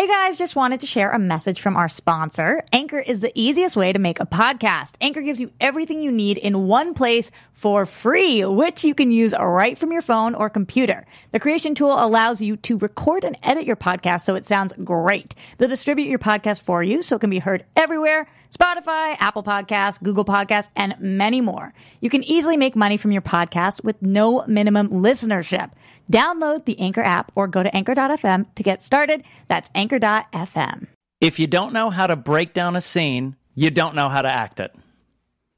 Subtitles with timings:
[0.00, 2.64] Hey guys, just wanted to share a message from our sponsor.
[2.72, 4.94] Anchor is the easiest way to make a podcast.
[4.98, 9.34] Anchor gives you everything you need in one place for free, which you can use
[9.38, 11.04] right from your phone or computer.
[11.32, 15.34] The creation tool allows you to record and edit your podcast so it sounds great.
[15.58, 20.02] They'll distribute your podcast for you so it can be heard everywhere Spotify, Apple Podcasts,
[20.02, 21.72] Google Podcasts, and many more.
[22.00, 25.70] You can easily make money from your podcast with no minimum listenership.
[26.10, 29.22] Download the Anchor app or go to anchor.fm to get started.
[29.48, 30.88] That's anchor.fm.
[31.20, 34.30] If you don't know how to break down a scene, you don't know how to
[34.30, 34.74] act it.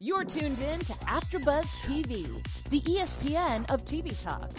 [0.00, 4.50] You're tuned in to AfterBuzz TV, the ESPN of TV talk.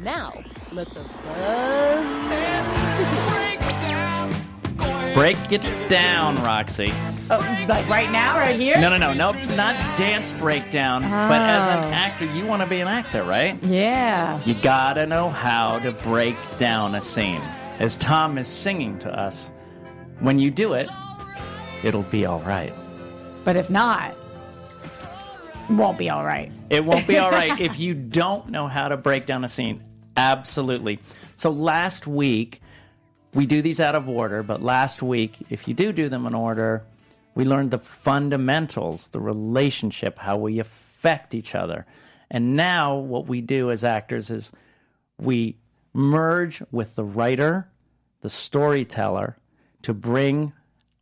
[0.00, 0.32] Now,
[0.72, 2.06] let the buzz
[3.28, 3.60] Break
[5.52, 6.92] it down, Roxy.
[7.30, 8.78] Oh, like right now, right here?
[8.78, 11.92] No, no, no, no, not dance breakdown, but as an oh.
[11.92, 13.62] actor, you want to be an actor, right?
[13.62, 14.40] Yeah.
[14.44, 17.42] You gotta know how to break down a scene.
[17.78, 19.52] As Tom is singing to us,
[20.20, 20.88] when you do it,
[21.82, 22.72] it'll be all right.
[23.44, 24.16] But if not,
[25.70, 26.50] won't be all right.
[26.70, 29.82] It won't be all right if you don't know how to break down a scene.
[30.16, 30.98] Absolutely.
[31.34, 32.60] So last week,
[33.34, 36.34] we do these out of order, but last week, if you do do them in
[36.34, 36.84] order,
[37.34, 41.86] we learned the fundamentals, the relationship, how we affect each other.
[42.30, 44.52] And now, what we do as actors is
[45.18, 45.58] we
[45.92, 47.70] merge with the writer,
[48.22, 49.36] the storyteller,
[49.82, 50.52] to bring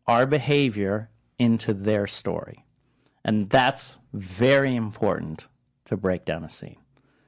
[0.06, 2.64] our behavior into their story.
[3.24, 5.48] And that's very important
[5.86, 6.78] to break down a scene.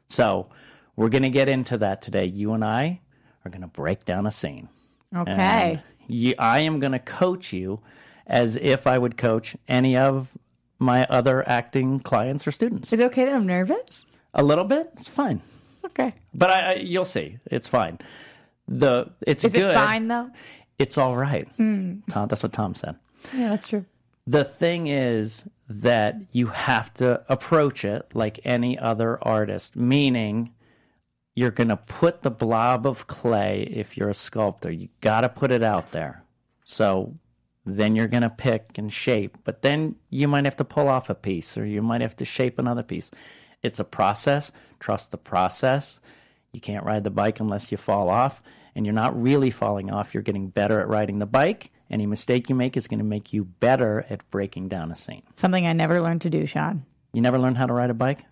[0.08, 0.48] So,
[0.96, 2.26] we're going to get into that today.
[2.26, 3.00] You and I
[3.44, 4.68] are going to break down a scene.
[5.14, 5.82] Okay.
[6.06, 7.80] You, I am going to coach you
[8.26, 10.36] as if I would coach any of
[10.78, 12.92] my other acting clients or students.
[12.92, 14.04] Is it okay that I'm nervous?
[14.34, 15.40] A little bit, it's fine.
[15.84, 16.14] Okay.
[16.34, 17.98] But I, I you'll see, it's fine.
[18.68, 19.70] The it's Is good.
[19.70, 20.30] it fine though?
[20.78, 21.48] It's all right.
[21.56, 22.00] Hmm.
[22.10, 22.96] Tom, that's what Tom said.
[23.34, 23.84] Yeah, that's true.
[24.26, 30.52] The thing is that you have to approach it like any other artist, meaning
[31.38, 34.72] you're going to put the blob of clay if you're a sculptor.
[34.72, 36.24] You got to put it out there.
[36.64, 37.14] So
[37.64, 41.08] then you're going to pick and shape, but then you might have to pull off
[41.08, 43.12] a piece or you might have to shape another piece.
[43.62, 44.50] It's a process.
[44.80, 46.00] Trust the process.
[46.50, 48.42] You can't ride the bike unless you fall off,
[48.74, 50.14] and you're not really falling off.
[50.14, 51.70] You're getting better at riding the bike.
[51.88, 55.22] Any mistake you make is going to make you better at breaking down a scene.
[55.36, 56.84] Something I never learned to do, Sean.
[57.12, 58.24] You never learned how to ride a bike?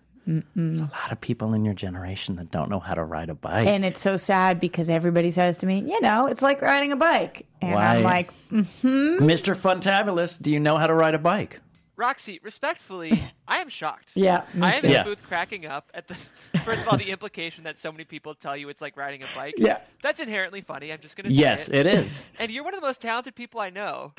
[0.55, 3.33] There's a lot of people in your generation that don't know how to ride a
[3.33, 3.65] bike.
[3.67, 6.97] And it's so sad because everybody says to me, you know, it's like riding a
[6.97, 7.45] bike.
[7.61, 8.09] And I'm Why?
[8.13, 9.23] like, mm-hmm.
[9.23, 9.55] Mr.
[9.55, 11.61] Funtabulous, do you know how to ride a bike?
[11.95, 14.11] Roxy, respectfully, I am shocked.
[14.13, 14.85] yeah, me I am too.
[14.87, 15.03] in Yeah.
[15.03, 16.13] the booth cracking up at the
[16.65, 19.27] first of all the implication that so many people tell you it's like riding a
[19.35, 19.55] bike.
[19.57, 19.79] Yeah.
[20.03, 20.91] That's inherently funny.
[20.93, 21.95] I'm just gonna Yes, say it it.
[21.95, 22.23] is.
[22.39, 24.13] And you're one of the most talented people I know.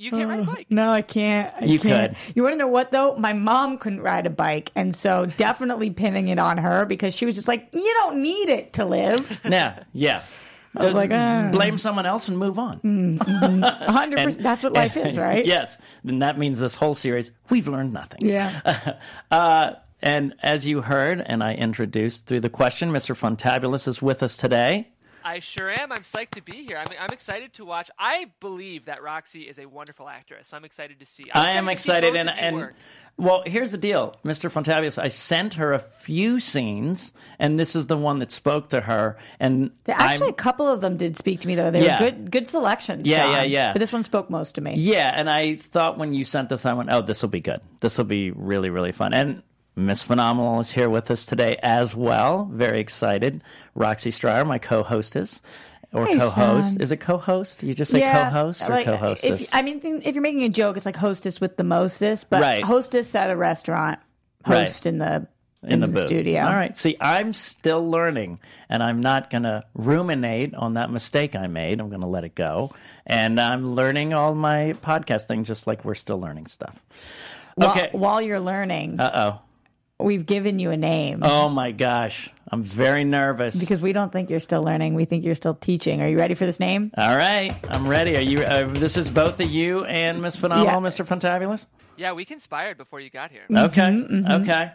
[0.00, 0.66] You can't ride a bike.
[0.70, 1.52] No, I can't.
[1.60, 2.16] I You can't.
[2.16, 2.34] could.
[2.34, 3.16] You want to know what though?
[3.16, 7.26] My mom couldn't ride a bike, and so definitely pinning it on her because she
[7.26, 10.22] was just like, "You don't need it to live." Yeah, yeah.
[10.76, 11.48] I was like, ah.
[11.50, 12.80] blame someone else and move on.
[13.64, 14.44] A hundred percent.
[14.44, 15.44] That's what life is, right?
[15.44, 15.76] yes.
[16.04, 18.20] Then that means this whole series, we've learned nothing.
[18.22, 18.98] Yeah.
[19.30, 23.14] Uh, and as you heard, and I introduced through the question, Mr.
[23.14, 24.88] Funtabulous is with us today.
[25.24, 25.92] I sure am.
[25.92, 26.76] I'm psyched to be here.
[26.78, 27.90] I'm, I'm excited to watch.
[27.98, 30.48] I believe that Roxy is a wonderful actress.
[30.48, 31.24] So I'm excited to see.
[31.34, 32.74] I'm I am excited, and and work.
[33.16, 34.50] well, here's the deal, Mr.
[34.50, 34.98] Funtabulous.
[34.98, 39.18] I sent her a few scenes, and this is the one that spoke to her.
[39.38, 41.70] And Actually, I'm- a couple of them did speak to me though.
[41.70, 42.02] They Yeah.
[42.02, 43.06] were good, good selections.
[43.06, 43.32] Yeah, Sean.
[43.34, 43.72] yeah, yeah.
[43.72, 44.74] But this one spoke most to me.
[44.76, 47.60] Yeah, and I thought when you sent this, I went, "Oh, this will be good.
[47.80, 49.42] This will be really, really fun." And
[49.76, 52.48] Miss Phenomenal is here with us today as well.
[52.52, 53.42] Very excited.
[53.74, 55.40] Roxy Stryer, my co-hostess
[55.92, 56.72] or Hey, co-host.
[56.72, 56.80] Sean.
[56.82, 57.62] Is it co-host?
[57.62, 59.42] You just say co-host or like, co-hostess?
[59.42, 62.40] If, I mean, if you're making a joke, it's like hostess with the mostest, but
[62.40, 62.62] Right.
[62.64, 64.00] hostess at a restaurant,
[64.46, 64.60] Right.
[64.66, 65.26] host in the
[65.62, 66.06] in the, booth.
[66.06, 66.40] studio.
[66.46, 66.74] All right.
[66.74, 71.80] See, I'm still learning, and I'm not going to ruminate on that mistake I made.
[71.80, 72.72] I'm going to let it go,
[73.04, 76.74] and I'm learning all my podcast things, just like we're still learning stuff.
[77.56, 77.88] While, Okay.
[77.92, 79.42] while you're learning, Uh oh.
[80.02, 83.54] We've given you a name Oh my gosh, I'm very nervous.
[83.56, 84.94] because we don't think you're still learning.
[84.94, 86.00] We think you're still teaching.
[86.02, 86.90] Are you ready for this name?
[86.96, 88.16] All right, I'm ready.
[88.16, 88.42] Are you?
[88.42, 90.88] Uh, this is both of you and Miss Phenomenal, Yeah.
[90.88, 91.06] Mr.
[91.06, 91.66] Fantabulous.
[91.96, 93.42] Yeah, we conspired before you got here.
[93.50, 94.72] Okay, Mm-hmm, okay.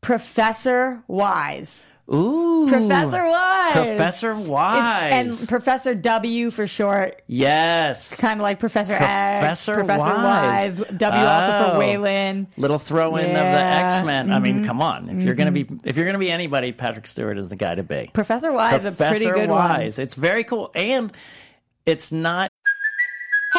[0.00, 1.86] Professor Wise.
[2.12, 3.72] Ooh, Professor Wise.
[3.72, 5.12] Professor Wise.
[5.12, 9.02] and Professor W for short, yes, kind of like Professor, X,
[9.64, 10.80] Professor Professor Wise.
[10.80, 10.90] Wise.
[10.98, 11.72] W also Oh.
[11.74, 12.46] for Waylon.
[12.56, 13.72] little throw in of the Yeah.
[13.90, 13.96] Mm-hmm.
[13.98, 14.32] X Men.
[14.32, 15.08] I mean, come on.
[15.08, 17.82] If you're gonna be, if you're gonna be anybody, Patrick Stewart is the guy to
[17.82, 18.10] be.
[18.12, 19.98] Professor Wise, is a pretty Professor good Wise.
[19.98, 20.70] It's very cool.
[20.76, 21.12] And
[21.86, 22.52] it's not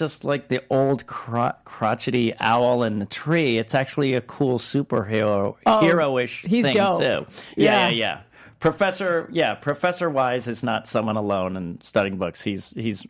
[0.00, 3.56] Just like the old cro- crotchety owl in the tree.
[3.58, 6.98] It's actually a cool superhero oh, hero-ish Oh, he's thing dope.
[6.98, 7.04] too.
[7.04, 7.24] Yeah,
[7.56, 7.88] yeah, Yeah.
[7.90, 8.20] yeah.
[8.58, 12.42] Professor, yeah, Professor Wise is not someone alone and studying books.
[12.42, 13.06] He's he's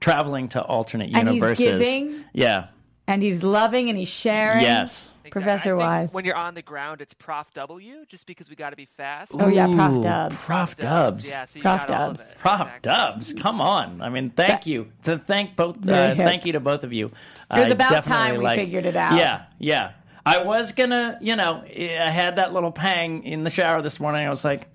[0.00, 1.64] traveling to alternate And he's universes.
[1.66, 2.24] giving?
[2.32, 2.68] Yeah.
[3.06, 4.62] and he's loving and he's sharing.
[4.62, 5.10] Yes.
[5.26, 5.42] Exactly.
[5.42, 6.12] Professor Wise.
[6.12, 9.32] When you're on the ground, it's Prof W, just because we got to be fast.
[9.34, 10.44] Oh yeah, Prof Dubs.
[10.46, 11.28] Prof Dubs.
[11.28, 12.30] Yeah, so you Prof got all of Dubs.
[12.30, 12.38] it.
[12.38, 12.80] Prof Exactly.
[12.82, 14.02] Dubs, come on!
[14.02, 14.92] I mean, thank you.
[15.04, 15.76] To thank both.
[15.88, 17.06] Uh, thank you to both of you.
[17.54, 19.18] It was I about time we like- figured it out.
[19.18, 19.92] Yeah, yeah.
[20.26, 24.26] I was gonna, you know, I had that little pang in the shower this morning.
[24.26, 24.68] I was like,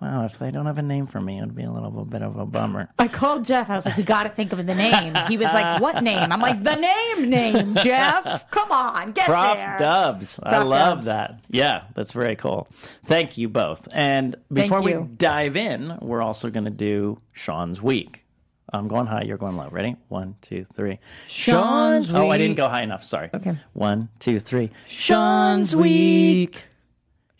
[0.00, 2.36] wow, if they don't have a name for me, it'd be a little bit of
[2.36, 2.88] a bummer.
[2.98, 3.68] I called Jeff.
[3.70, 6.30] I was like, "We got to think of the name." He was like, "What name?"
[6.32, 8.50] I'm like, "The name, name, Jeff.
[8.50, 10.38] Come on, get Prof there." Dubs.
[10.42, 11.06] I love Dubs.
[11.06, 11.40] that.
[11.50, 12.68] Yeah, that's very cool.
[13.04, 13.88] Thank you both.
[13.92, 18.24] And before we dive in, we're also going to do Sean's week.
[18.70, 19.68] I'm going high, you're going low.
[19.70, 19.96] Ready?
[20.08, 20.98] One, two, three.
[21.26, 23.02] Sean's Oh, I didn't go high enough.
[23.02, 23.30] Sorry.
[23.32, 23.56] Okay.
[23.72, 24.70] One, two, three.
[24.86, 26.64] Sean's week.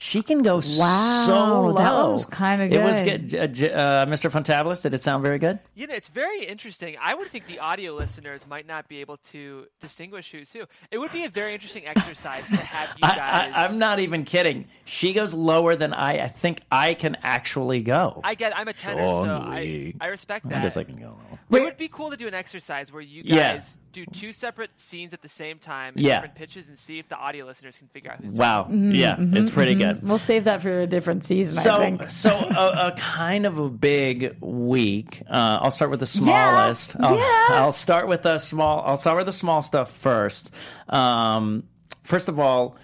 [0.00, 1.32] She can go Wow, so
[1.66, 1.72] low.
[1.72, 2.76] that one was kinda good.
[2.76, 3.30] It was good.
[3.30, 3.72] good.
[3.72, 4.30] Uh, uh, Mr.
[4.30, 5.58] Fantabulous, did it sound very good?
[5.74, 6.96] You know, it's very interesting.
[7.02, 10.66] I would think the audio listeners might not be able to distinguish who's who.
[10.92, 13.18] It would be a very interesting exercise to have you guys.
[13.18, 14.66] I, I, I'm not even kidding.
[14.84, 16.20] She goes lower than I.
[16.24, 18.20] I think I can actually go.
[18.22, 18.56] I get.
[18.56, 19.96] I'm a tenor, so Sean I, Week.
[20.00, 20.62] I respect I that.
[20.62, 21.06] guess I can go
[21.50, 21.60] lower.
[21.60, 23.34] It would be cool to do an exercise where you guys.
[23.34, 23.60] Yeah.
[23.92, 26.16] Guys do two separate scenes at the same time in Yeah.
[26.16, 28.64] different pitches and see if the audio listeners can figure out who's Wow.
[28.64, 30.02] Mm-hmm, yeah, it's pretty good.
[30.02, 31.58] We'll save that for a different season.
[31.58, 32.10] I So, think.
[32.10, 35.22] so a, a kind of a big week.
[35.28, 36.96] Uh, I'll start with the smallest.
[37.00, 37.46] I'll, yeah.
[37.60, 38.82] I'll start with the small.
[38.82, 40.50] I'll start with the small stuff first.
[40.88, 41.64] Um,
[42.04, 42.76] first of all,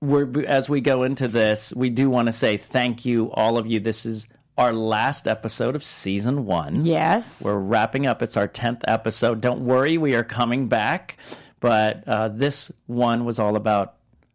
[0.00, 3.66] we're as we go into this, we do want to say thank you, all of
[3.66, 3.80] you.
[3.80, 4.26] This is
[4.58, 6.84] our last episode of season one.
[6.84, 7.40] Yes.
[7.42, 8.22] We're wrapping up.
[8.22, 9.40] It's our 10th episode.
[9.40, 11.16] Don't worry, we are coming back.
[11.60, 13.94] But uh, this one was all about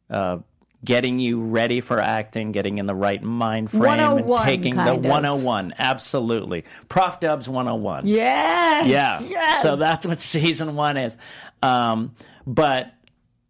[0.10, 0.40] uh,
[0.84, 4.94] getting you ready for acting, getting in the right mind frame, and 101 taking the
[4.94, 5.06] of.
[5.06, 5.74] 101.
[5.78, 6.66] Absolutely.
[6.90, 8.08] Prof Dubs 101.
[8.08, 8.88] Yes.
[8.88, 9.22] Yeah.
[9.22, 9.62] Yes.
[9.62, 11.16] So that's what season one is.
[11.62, 12.16] Um,
[12.46, 12.94] but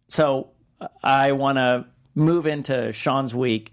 [0.08, 0.50] so
[1.02, 3.72] I want to move into Sean's week,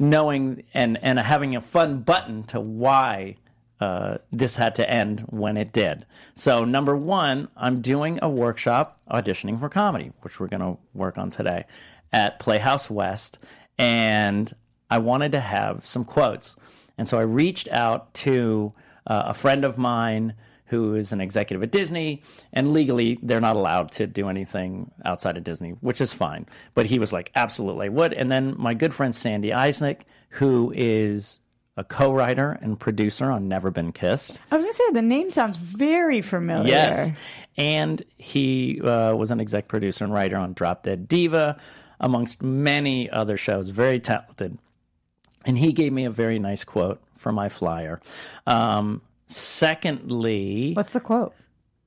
[0.00, 3.36] knowing and and having a fun button to why
[3.80, 6.04] uh, this had to end when it did.
[6.34, 11.18] So number one, I'm doing a workshop auditioning for comedy, which we're going to work
[11.18, 11.64] on today
[12.12, 13.38] at Playhouse West,
[13.78, 14.52] and
[14.90, 16.56] I wanted to have some quotes,
[16.98, 18.72] and so I reached out to
[19.06, 20.34] uh, a friend of mine
[20.70, 22.22] who is an executive at Disney,
[22.52, 26.46] and legally they're not allowed to do anything outside of Disney, which is fine.
[26.74, 28.12] But he was like, absolutely I would.
[28.14, 31.40] And then my good friend Sandy Isaac, who is
[31.76, 34.38] a co-writer and producer on Never Been Kissed.
[34.50, 36.68] I was gonna say the name sounds very familiar.
[36.68, 37.12] Yes.
[37.56, 41.58] And he uh, was an exec producer and writer on Drop Dead Diva,
[42.00, 43.68] amongst many other shows.
[43.70, 44.58] Very talented.
[45.44, 48.00] And he gave me a very nice quote for my flyer.
[48.46, 51.34] Um, secondly, What's the quote?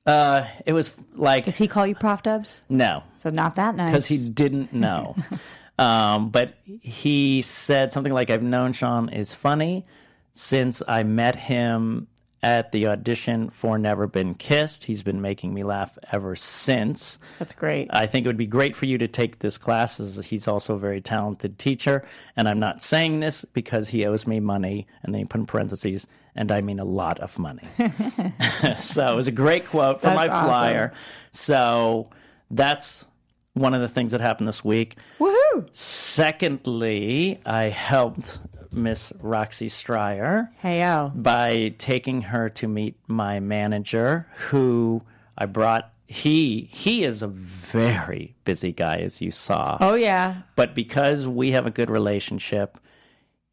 [0.06, 2.62] uh, it was like, Does he call you Prof Dubs?
[2.70, 3.92] no, So not that nice.
[3.92, 5.16] because he didn't know.
[5.80, 9.86] um, but he said something like, I've known Sean is funny
[10.34, 12.08] since I met him
[12.42, 14.84] at the audition for Never Been Kissed.
[14.84, 17.18] He's been making me laugh ever since.
[17.40, 17.88] That's great.
[17.92, 20.76] I think it would be great for you to take this class as he's also
[20.76, 22.04] a very talented teacher.
[22.36, 24.88] And I'm not saying this because he owes me money.
[25.04, 27.68] And then he put in parentheses, and I mean a lot of money.
[28.82, 30.48] so it was a great quote for That's my awesome.
[30.50, 30.94] flyer.
[31.32, 32.10] So
[32.52, 33.06] that's
[33.54, 34.98] one of the things that happened this week.
[35.20, 35.68] Woohoo!
[35.72, 38.40] Secondly, I helped
[38.72, 40.82] Miss Roxy Stryer Hey
[41.16, 45.04] by taking her to meet my manager who
[45.38, 50.42] I brought he he is a very busy guy as you saw Oh yeah.
[50.56, 52.78] but because we have a good relationship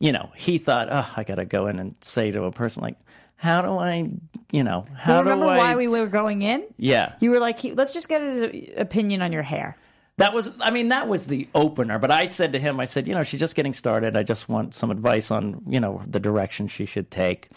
[0.00, 2.82] you know he thought oh I got to go in and say to a person
[2.82, 2.98] like
[3.36, 4.10] how do I
[4.50, 6.64] you know how Remember do I remember why we were going in?
[6.76, 9.76] yeah You were like, let's just get his opinion on your hair.
[10.16, 11.98] That was, I mean, that was the opener.
[11.98, 14.18] But I said to him, I said, you know, she's just getting started.
[14.18, 17.48] I just want some advice on, you know, the direction she should take.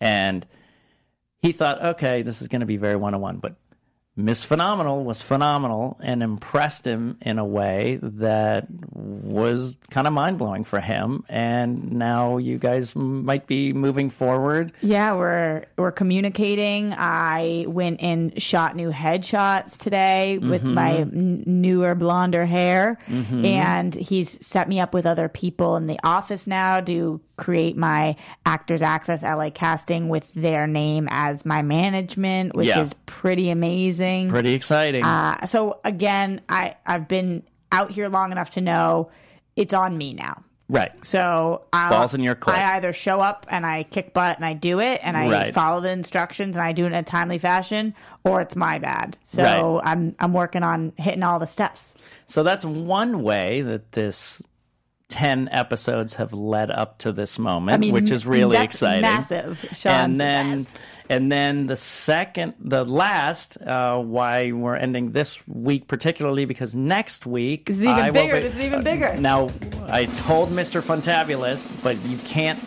[0.00, 0.44] And
[1.40, 3.36] he thought, okay, this is going to be very one on one.
[3.36, 3.54] But
[4.20, 10.38] Miss Phenomenal was phenomenal and impressed him in a way that was kind of mind
[10.38, 11.24] blowing for him.
[11.28, 14.72] And now you guys might be moving forward.
[14.82, 16.92] Yeah, we're we're communicating.
[16.98, 20.74] I went and shot new headshots today with Mm-hmm.
[20.74, 25.98] my n- newer blonder hair, and he's set me up with other people in the
[26.02, 32.54] office now to create my Actors Access LA casting with their name as my management,
[32.54, 32.80] which Yeah.
[32.80, 34.28] is pretty amazing.
[34.28, 35.04] Pretty exciting.
[35.04, 37.42] Uh, so again, I I've been
[37.72, 39.10] out here long enough to know
[39.56, 40.42] it's on me now.
[40.70, 40.92] right.
[41.02, 42.56] So I'll, Balls in your court.
[42.58, 45.54] I either show up and I kick butt and I do it and I Right.
[45.54, 49.16] follow the instructions and I do it in a timely fashion, or it's my bad.
[49.24, 49.80] So Right.
[49.90, 51.94] I'm I'm working on hitting all the steps.
[52.26, 54.42] So that's one way that this
[55.08, 59.00] 10 episodes have led up to this moment, I mean, which is really exciting.
[59.02, 59.92] massive, Sean.
[59.92, 60.66] and then
[61.10, 67.24] and then the second the last uh, why we're ending this week particularly because next
[67.24, 68.34] week This is even I bigger.
[68.34, 69.16] be- This is even bigger.
[69.16, 69.48] now
[69.86, 72.62] i told mr fantabulous but you can't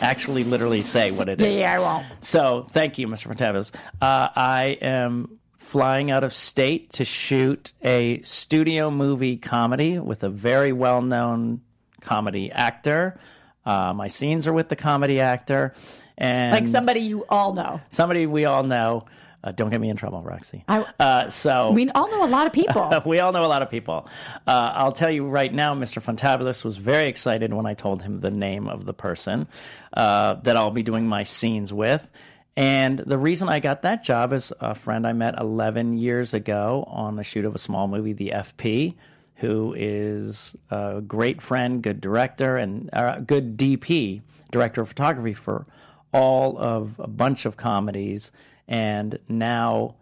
[0.00, 1.46] actually literally say what it is.
[1.46, 2.06] Yeah, yeah, I won't.
[2.18, 3.32] So thank you, Mr.
[3.32, 3.70] Fantabulous.
[4.02, 10.28] Uh, I am flying out of state to shoot a studio movie comedy with a
[10.28, 11.60] very well known
[12.04, 13.18] comedy actor.
[13.66, 15.74] Uh, my scenes are with the comedy actor.
[16.18, 17.80] And Like somebody you all know.
[17.88, 19.06] somebody we all know.
[19.42, 20.64] Uh, don't get me in trouble, Roxy.
[20.68, 22.90] I- uh, so We all know a lot of people.
[23.06, 24.08] we all know a lot of people.
[24.46, 26.02] Uh, I'll tell you right now, Mr.
[26.02, 29.46] Fantabulous was very excited when I told him the name of the person
[29.94, 32.08] uh, that I'll be doing my scenes with.
[32.56, 36.84] And the reason I got that job is a friend I met 11 years ago
[36.86, 38.94] on the shoot of a small movie, The FP,
[39.36, 45.64] who is a great friend, good director, and uh, good DP, director of photography for
[46.12, 48.30] all of a bunch of comedies.
[48.68, 49.96] And now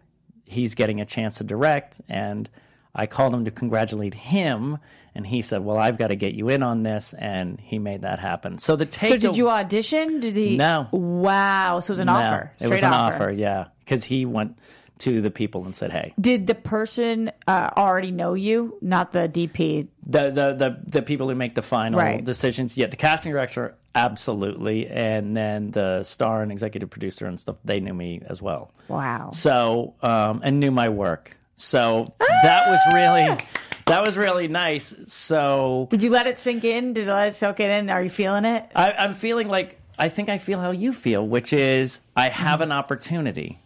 [0.45, 2.49] he's getting a chance to direct and
[2.95, 4.79] I called him to congratulate him
[5.15, 8.03] and he said, "Well, I've got to get you in on this." And he made
[8.03, 8.59] that happen.
[8.59, 10.21] So the take So did you audition?
[10.21, 10.57] Did he?
[10.57, 10.89] No.
[10.91, 11.81] Wow.
[11.81, 12.53] So it was an No, offer.
[12.61, 14.59] It was Straight an offer, yeah, cuz he went
[14.99, 18.79] to the people and said, "Hey, Did the person uh, already know you?
[18.81, 19.89] Not the DP.
[20.07, 22.25] the the the, the people who make the final Right.
[22.25, 27.57] decisions, yeah, the casting director absolutely, and then the star and executive producer and stuff,
[27.65, 29.31] they knew me as well." Wow.
[29.33, 31.37] So, um, and knew my work.
[31.57, 33.39] So that was really,
[33.87, 34.95] that was really nice.
[35.07, 36.93] So Did you let it sink in?
[36.93, 37.89] Did you let it soak it in?
[37.91, 38.71] Are you feeling it?
[38.75, 42.61] I, I'm feeling like I think I feel how you feel, which is I have
[42.63, 43.61] an opportunity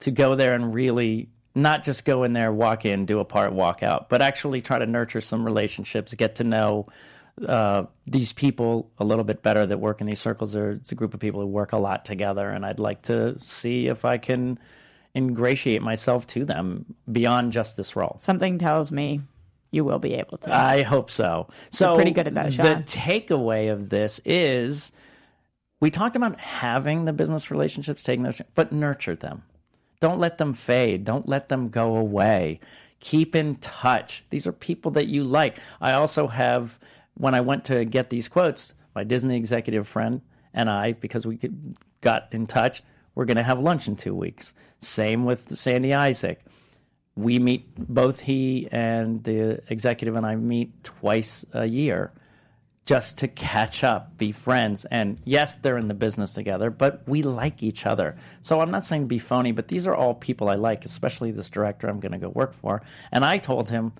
[0.00, 3.52] to go there and really not just go in there, walk in, do a part,
[3.52, 6.84] walk out, but actually try to nurture some relationships, get to know
[7.46, 10.52] uh, these people a little bit better that work in these circles.
[10.52, 13.38] There- It's a group of people who work a lot together, and I'd like to
[13.40, 14.58] see if I can
[15.14, 18.16] ingratiate myself to them beyond just this role.
[18.20, 19.22] Something tells me
[19.70, 20.54] you will be able to.
[20.54, 21.48] I hope so.
[21.70, 24.92] So pretty good at that, The takeaway of this is
[25.80, 29.42] we talked about having the business relationships, taking those, but nurture them.
[30.00, 31.04] Don't let them fade.
[31.04, 32.60] Don't let them go away.
[33.00, 34.24] Keep in touch.
[34.30, 35.58] These are people that you like.
[35.80, 36.78] I also have,
[37.14, 40.22] when I went to get these quotes, my Disney executive friend
[40.54, 41.38] and I, because we
[42.00, 42.82] got in touch,
[43.14, 44.54] we're going to have lunch in two weeks.
[44.78, 46.44] Same with Sandy Isaac
[47.16, 52.12] we meet both he and the executive and I meet twice a year
[52.86, 54.84] just to catch up, be friends.
[54.86, 58.16] And yes, they're in the business together, but we like each other.
[58.42, 61.50] So I'm not saying be phony, but these are all people I like, especially this
[61.50, 62.82] director I'm going to go work for.
[63.10, 63.92] And I told him,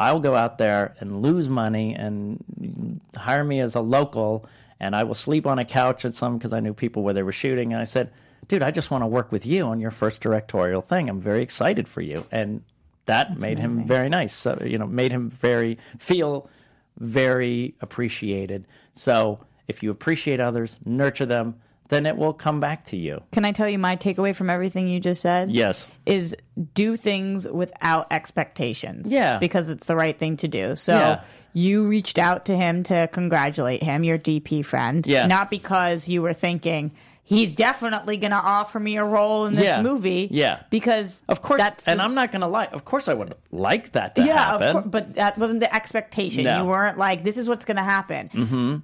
[0.00, 4.46] I'll go out there and lose money and hire me as a local,
[4.80, 7.22] and I will sleep on a couch at some because I knew people where they
[7.22, 7.72] were shooting.
[7.72, 8.10] And I said,
[8.48, 11.10] dude, I just want to work with you on your first directorial thing.
[11.10, 12.26] I'm very excited for you.
[12.32, 12.62] And
[13.04, 14.32] that made him very nice.
[14.32, 16.48] So, you know, made him very feel
[16.98, 18.66] very appreciated.
[18.92, 21.56] So if you appreciate others, nurture them,
[21.88, 23.22] then it will come back to you.
[23.32, 25.50] Can I tell you my takeaway from everything you just said?
[25.50, 25.86] Yes.
[26.06, 26.34] Is
[26.74, 29.10] do things without expectations.
[29.12, 29.38] Yeah.
[29.38, 30.76] Because it's the right thing to do.
[30.76, 31.20] So Yeah.
[31.52, 35.06] you reached out to him to congratulate him, your DP friend.
[35.06, 35.26] Yeah.
[35.26, 36.92] Not because you were thinking,
[37.26, 39.80] he's definitely going to offer me a role in this Yeah.
[39.82, 40.28] movie.
[40.30, 40.60] Yeah.
[40.70, 42.66] Because Of course, that's and the- I'm not going to lie.
[42.66, 44.62] Of course, I would like that to yeah, happen.
[44.68, 46.44] of course, but that wasn't the expectation.
[46.44, 46.58] No.
[46.62, 48.30] You weren't like, this is what's going to happen.
[48.34, 48.76] Mm-hmm.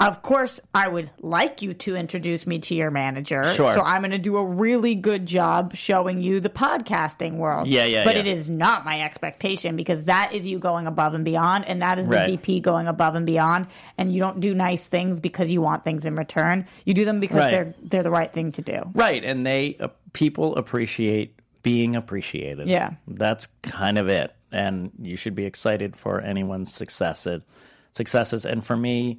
[0.00, 3.52] Of course, I would like you to introduce me to your manager.
[3.54, 3.74] Sure.
[3.74, 7.66] So I'm going to do a really good job showing you the podcasting world.
[7.66, 8.20] Yeah, yeah, But yeah.
[8.20, 11.98] it is not my expectation because that is you going above and beyond, and that
[11.98, 12.40] is the Right.
[12.40, 13.66] DP going above and beyond.
[13.96, 16.68] And you don't do nice things because you want things in return.
[16.84, 17.50] You do them because Right.
[17.50, 18.80] they're they're the right thing to do.
[18.94, 22.68] Right, and they uh, people appreciate being appreciated.
[22.68, 22.90] Yeah.
[23.08, 27.42] that's kind of it, and you should be excited for anyone's successes.
[27.90, 29.18] Successes, and for me,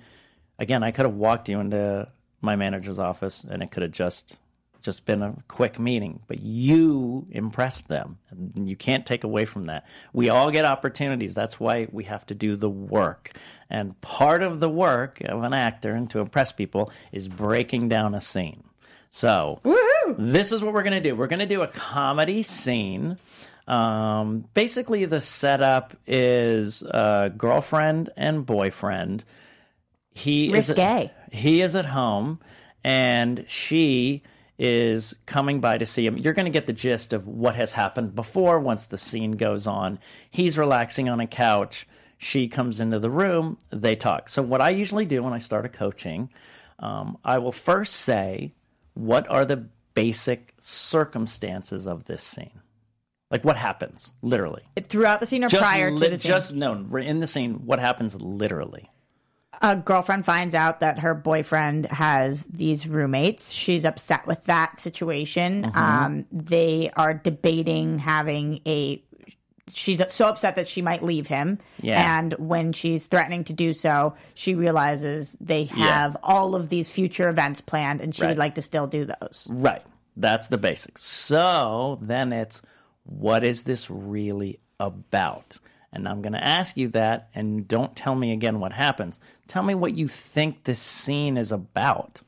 [0.60, 2.08] again, I could have walked you into
[2.42, 4.38] my manager's office, and it could have just
[4.82, 8.18] just been a quick meeting, but you impressed them.
[8.32, 9.86] And you can't take away from that.
[10.13, 11.34] We all get opportunities.
[11.34, 13.32] That's why we have to do the work.
[13.70, 18.16] And part of the work of an actor and to impress people is breaking down
[18.16, 18.63] a scene.
[19.10, 19.60] So,
[20.18, 21.16] this is what we're going to do.
[21.16, 23.18] We're going to do a comedy scene.
[23.68, 29.24] Um, basically, the setup is uh, girlfriend and boyfriend.
[30.12, 31.12] He is Risque.
[31.32, 32.39] he is at home,
[32.84, 34.24] and she
[34.58, 36.18] is coming by to see him.
[36.18, 39.66] You're going to get the gist of what has happened before once the scene goes
[39.68, 40.00] on.
[40.30, 41.88] He's relaxing on a couch.
[42.18, 43.58] She comes into the room.
[43.70, 44.28] They talk.
[44.28, 46.30] So, what I usually do when I start a coaching,
[46.80, 48.54] um, I will first say,
[48.96, 52.60] What are the basic circumstances of this scene?
[53.32, 54.63] Like, what happens, literally?
[54.82, 56.32] Throughout the scene or Just prior li- to the scene.
[56.32, 57.66] Just no, in the scene.
[57.66, 58.89] What happens literally?
[59.62, 63.51] A girlfriend finds out that her boyfriend has these roommates.
[63.51, 65.63] She's upset with that situation.
[65.63, 65.78] Mm-hmm.
[65.78, 69.04] Um, they are debating having a.
[69.72, 71.60] She's so upset that she might leave him.
[71.80, 72.18] Yeah.
[72.18, 77.30] And when she's threatening to do so, she realizes they have all of these future
[77.30, 78.30] events planned and she Right.
[78.30, 79.48] would like to still do those.
[79.51, 79.84] Right.
[80.18, 81.04] That's the basics.
[81.04, 82.63] So then it's
[83.04, 85.60] what is this really about?
[85.91, 89.19] And I'm going to ask you that, and don't tell me again what happens.
[89.48, 92.22] Tell me what you think this scene is about.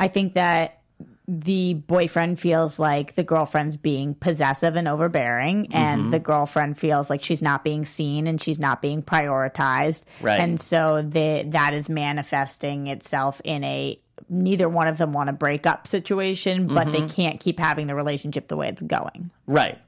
[0.00, 0.80] I think that
[1.28, 6.10] the boyfriend feels like the girlfriend's being possessive and overbearing, and Mm-hmm.
[6.10, 10.02] the girlfriend feels like she's not being seen and she's not being prioritized.
[10.20, 10.38] Right.
[10.40, 15.32] And so the, that is manifesting itself in a neither one of them want to
[15.32, 17.06] break up situation, but Mm-hmm.
[17.06, 19.30] they can't keep having the relationship the way it's going.
[19.46, 19.78] Right.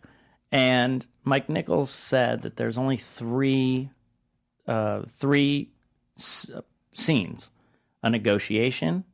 [0.50, 3.90] And Mike Nichols said that there's only three,
[4.66, 5.70] uh, three
[6.16, 6.50] s-
[6.92, 7.50] scenes:
[8.02, 9.04] a negotiation,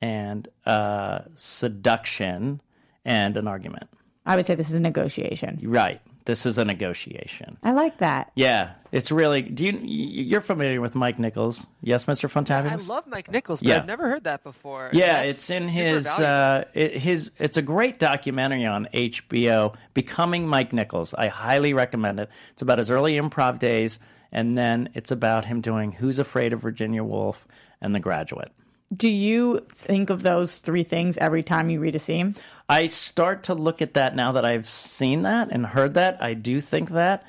[0.00, 2.60] and uh, seduction,
[3.04, 3.88] and an argument.
[4.24, 5.60] I would say this is a negotiation.
[5.62, 6.00] Right.
[6.28, 7.56] This is a negotiation.
[7.62, 8.32] I like that.
[8.34, 9.40] Yeah, it's really.
[9.40, 9.72] Do you?
[9.82, 11.66] You're familiar with Mike Nichols?
[11.80, 12.28] Yes, Mr.
[12.30, 12.70] Fontavius?
[12.70, 13.76] I love Mike Nichols, but Yeah.
[13.76, 14.90] I've never heard that before.
[14.92, 17.30] Yeah, That's it's in his uh, it, his.
[17.38, 22.28] It's a great documentary on HBO, "Becoming Mike Nichols." I highly recommend it.
[22.52, 23.98] It's about his early improv days,
[24.30, 27.48] and then it's about him doing "Who's Afraid of Virginia Woolf"
[27.80, 28.52] and "The Graduate."
[28.94, 32.36] Do you think of those three things every time you read a scene?
[32.68, 36.22] I start to look at that now that I've seen that and heard that.
[36.22, 37.24] I do think that.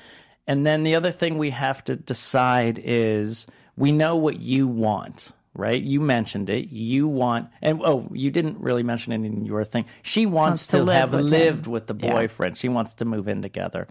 [0.46, 3.46] And then the other thing we have to decide is
[3.76, 5.80] we know what you want, right?
[5.80, 6.70] You mentioned it.
[6.70, 9.84] You want, and oh, you didn't really mention it in your thing.
[10.02, 11.30] She wants, to to, live have with him.
[11.30, 12.10] lived with the Yeah.
[12.10, 12.56] boyfriend.
[12.56, 13.86] She wants to move in together.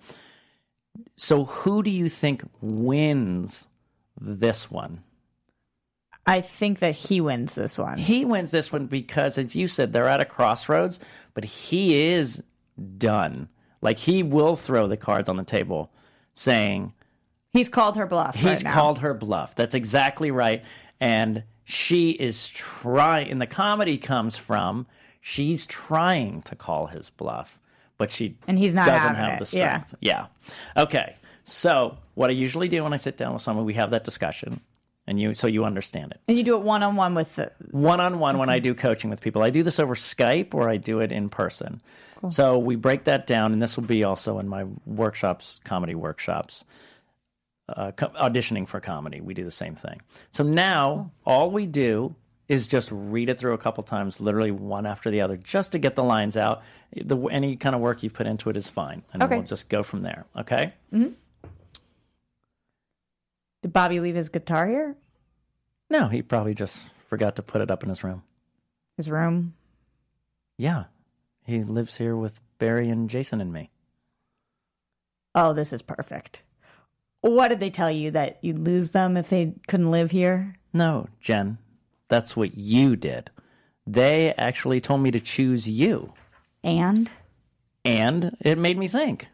[1.18, 3.68] So who do you think wins
[4.20, 5.04] this one?
[6.30, 7.98] I think that he wins this one.
[7.98, 11.00] He wins this one because, as you said, they're at a crossroads,
[11.34, 12.44] but he is
[12.98, 13.50] done.
[13.82, 15.92] Like he will throw the cards on the table,
[16.34, 16.94] saying
[17.52, 18.36] He's called her bluff.
[18.36, 19.56] he's right called her bluff.
[19.56, 20.64] That's exactly right.
[21.02, 24.86] And she is trying, and the comedy comes from
[25.22, 27.60] she's trying to call his bluff,
[27.98, 29.48] but she And he's not doesn't have it.
[29.50, 29.82] the Yeah.
[29.82, 29.96] strength.
[30.02, 30.28] Yeah.
[30.78, 31.16] Okay.
[31.44, 34.62] So what I usually do when I sit down with someone, we have that discussion,
[35.10, 37.52] and you so you understand it And you do it one on one with the.
[37.72, 39.42] one on one when I do coaching with people.
[39.44, 41.82] I do this over Skype or I do it in person.
[42.30, 46.66] So we break that down, and this will be also in my workshops, comedy workshops,
[47.70, 49.22] uh, co- auditioning for comedy.
[49.22, 50.02] We do the same thing.
[50.32, 52.16] So now all we do
[52.50, 55.80] is just read it through a couple times, literally one after the other, just to
[55.80, 56.62] get the lines out.
[56.94, 59.36] The, any kind of work you've put into it is fine, and Okay.
[59.36, 60.26] we'll just go from there.
[60.36, 60.74] Okay.
[63.62, 64.96] Did Bobby leave his guitar here?
[65.90, 68.24] No, he probably just forgot to put it up in his room.
[68.98, 69.54] His room?
[70.58, 70.86] Yeah,
[71.46, 73.70] he lives here with Barry and Jason and me.
[75.34, 76.42] Oh, this is perfect.
[77.22, 80.56] What did they tell you that you'd lose them if they couldn't live here?
[80.74, 81.58] No, Jen,
[82.08, 83.30] that's what you did.
[83.86, 86.14] They actually told me to choose you.
[86.64, 87.10] And
[87.84, 89.28] And it made me think.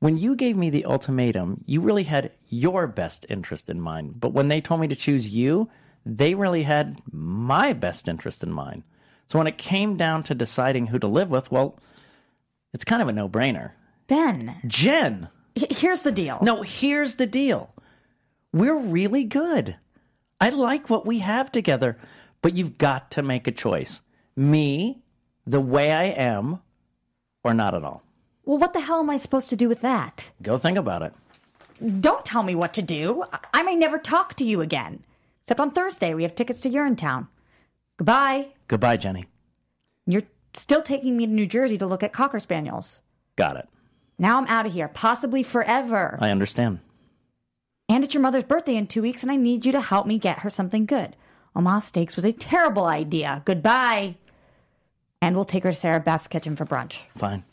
[0.00, 4.20] When you gave me the ultimatum, you really had your best interest in mind.
[4.20, 5.68] But when they told me to choose you,
[6.06, 8.84] they really had my best interest in mind.
[9.26, 11.78] So when it came down to deciding who to live with, well,
[12.72, 13.72] it's kind of a no brainer.
[14.06, 16.38] Ben, Jen, here's the deal.
[16.42, 17.74] no, here's the deal.
[18.52, 19.76] We're really good.
[20.40, 21.96] I like what we have together,
[22.40, 24.00] but you've got to make a choice.
[24.36, 25.02] Me,
[25.46, 26.60] the way I am,
[27.42, 28.02] or not at all.
[28.48, 30.30] Well, what the hell am I supposed to do with that?
[30.40, 31.12] Go think about it.
[32.00, 33.22] Don't tell me what to do.
[33.52, 35.04] I- may never talk to you again.
[35.42, 37.26] Except on Thursday, we have tickets to Urinetown.
[37.98, 38.54] Goodbye.
[38.66, 39.26] Goodbye, Jenny.
[40.06, 40.22] You're
[40.54, 43.00] still taking me to New Jersey to look at Cocker Spaniels.
[43.36, 43.68] Got it.
[44.18, 46.16] Now I'm out of here, possibly forever.
[46.18, 46.78] I understand.
[47.86, 50.18] And it's your mother's birthday in two weeks, and I need you to help me
[50.18, 51.16] get her something good.
[51.54, 53.42] Omaha Steaks was a terrible idea.
[53.44, 54.16] Goodbye.
[55.20, 57.00] And we'll take her to Sarabeth's kitchen for brunch.
[57.14, 57.44] Fine.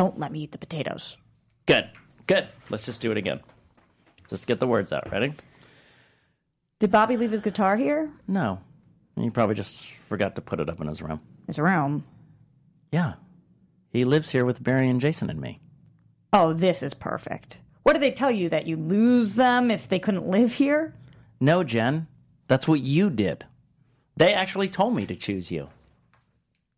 [0.00, 1.18] Don't let me eat the potatoes.
[1.66, 1.90] Good.
[2.26, 2.48] Good.
[2.70, 3.40] Let's just do it again.
[4.30, 5.12] Just get the words out.
[5.12, 5.34] Ready?
[6.78, 8.10] Did Bobby leave his guitar here?
[8.26, 8.60] No.
[9.14, 11.20] He probably just forgot to put it up in his room.
[11.46, 12.04] His room.
[12.90, 13.16] Yeah.
[13.90, 15.60] He lives here with Barry and Jason and me.
[16.32, 17.60] Oh, this is perfect.
[17.82, 18.48] What did they tell you?
[18.48, 20.94] That you lose them if they couldn't live here?
[21.40, 22.06] No, Jen.
[22.48, 23.44] That's what you did.
[24.16, 25.68] They actually told me to choose you.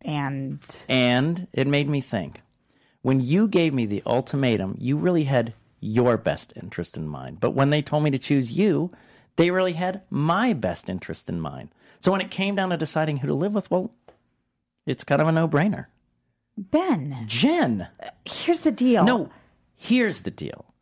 [0.01, 0.59] And
[0.89, 2.41] And it made me think.
[3.03, 7.39] When you gave me the ultimatum, you really had your best interest in mind.
[7.39, 8.91] But when they told me to choose you,
[9.35, 11.69] they really had my best interest in mind.
[11.99, 13.93] So when it came down to deciding who to live with, well,
[14.85, 15.87] it's kind of a no brainer.
[16.57, 17.87] Ben, Jen!
[18.25, 19.03] here's the deal.
[19.03, 19.29] No,
[19.75, 20.73] here's the deal.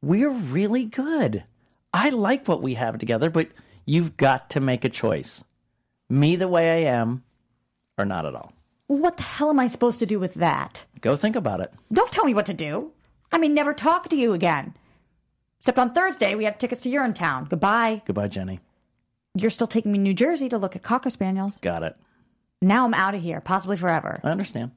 [0.00, 1.44] We're really good.
[1.92, 3.48] I like what we have together, but
[3.84, 5.44] you've got to make a choice.
[6.08, 7.24] Me the way I am,
[7.98, 8.52] or not at all.
[8.86, 10.86] What the hell am I supposed to do with that?
[11.02, 11.72] Go think about it.
[11.92, 12.92] Don't tell me what to do.
[13.30, 14.74] I mean, never talk to you again.
[15.58, 17.48] Except on Thursday, we have tickets to Urinetown.
[17.48, 18.02] Goodbye.
[18.06, 18.60] Goodbye, Jenny.
[19.34, 21.58] You're still taking me to New Jersey to look at Cocker Spaniels.
[21.60, 21.96] Got it.
[22.60, 24.20] Now I'm out of here, possibly forever.
[24.22, 24.70] I understand.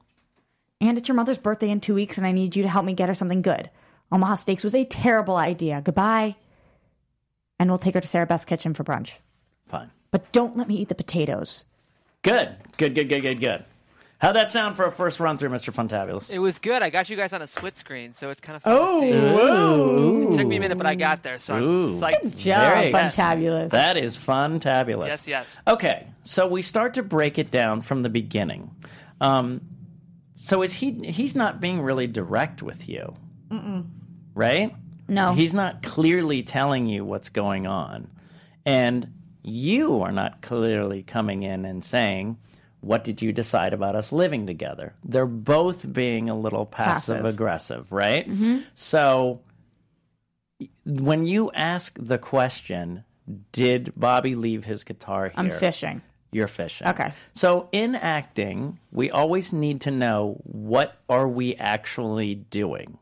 [0.80, 2.92] And it's your mother's birthday in two weeks, and I need you to help me
[2.92, 3.70] get her something good.
[4.10, 5.80] Omaha Steaks was a terrible idea.
[5.80, 6.36] Goodbye.
[7.58, 9.14] And we'll take her to Sarabeth's kitchen for brunch.
[9.68, 9.90] Fine.
[10.10, 11.64] But don't let me eat the potatoes.
[12.22, 12.56] Good.
[12.76, 13.64] Good, good, good, good, good.
[14.18, 15.74] How'd that sound for a first run through, Mr.
[15.74, 16.30] Funtabulous?
[16.30, 16.80] It was good.
[16.82, 19.08] I got you guys on a split screen, so it's kind of fun to see.
[19.10, 21.88] It took me a minute, but I got there, so I'm Ooh.
[21.98, 22.22] psyched.
[22.22, 23.70] Good job, Very- Funtabulous.
[23.70, 25.08] That is fun-tabulous.
[25.08, 25.60] Yes, yes.
[25.68, 28.70] Okay, so we start to break it down from the beginning.
[29.20, 29.60] Um,
[30.32, 30.92] so is he?
[31.10, 33.14] He's not being really direct with you,
[34.34, 34.74] right?
[35.08, 35.32] No.
[35.34, 38.08] he's not clearly telling you what's going on,
[38.64, 42.38] and you are not clearly coming in and saying,
[42.86, 47.90] "What did you decide about us living together?" They're both being a little passive aggressive,
[47.90, 48.28] right?
[48.74, 49.40] So
[50.84, 53.04] when you ask the question,
[53.52, 55.34] did Bobby leave his guitar here?
[55.36, 56.00] I'm fishing.
[56.32, 56.88] You're fishing.
[56.88, 57.12] Okay.
[57.32, 62.98] So in acting, we always need to know what are we actually doing.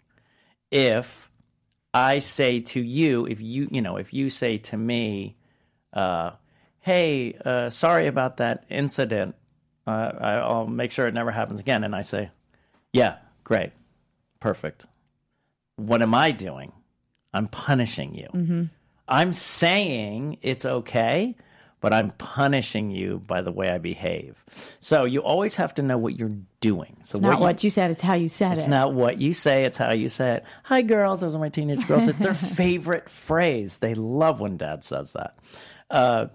[0.70, 1.30] If
[1.92, 5.36] I say to you, if you, you know, if you say to me,
[5.92, 6.32] uh,
[6.80, 9.36] "Hey, uh, sorry about that incident.
[9.86, 12.30] Uh, I, I'll make sure it never happens again," and I say,
[12.92, 13.72] "Yeah, great,
[14.40, 14.86] perfect."
[15.76, 16.72] What am I doing?
[17.32, 18.68] I'm punishing you.
[19.08, 21.34] I'm saying it's okay,
[21.80, 24.42] but I'm punishing you by the way I behave.
[24.80, 26.96] So you always have to know what you're doing.
[27.02, 28.64] So It's not you- what you said, it's how you said it's it.
[28.64, 30.44] It's not what you say, it's how you say it.
[30.62, 31.20] Hi, girls.
[31.20, 32.06] Those are my teenage girls.
[32.08, 33.78] It's their favorite phrase.
[33.80, 35.36] They love when dad says that.
[35.90, 36.26] Uh,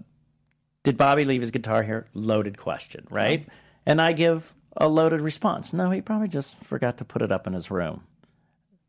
[0.82, 2.06] did Bobby leave his guitar here?
[2.14, 3.46] Loaded question, right?
[3.86, 5.72] And I give a loaded response.
[5.72, 8.04] No, he probably just forgot to put it up in his room.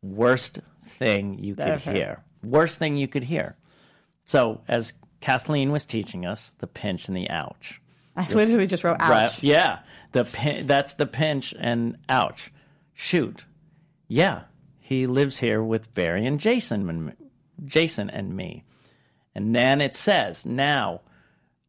[0.02, 1.94] Worst thing you could Okay.
[1.94, 2.22] hear.
[2.42, 3.56] Worst thing you could hear.
[4.24, 7.80] So, as Kathleen was teaching us, the pinch and the ouch.
[8.16, 9.10] I literally just wrote ouch.
[9.10, 9.42] Right.
[9.42, 9.78] Yeah.
[10.12, 12.52] The pin, that's the pinch and ouch.
[12.94, 13.44] Shoot.
[14.08, 14.42] Yeah.
[14.80, 17.16] He lives here with Barry and Jason and
[17.64, 18.64] Jason and me.
[19.34, 21.00] And then it says, now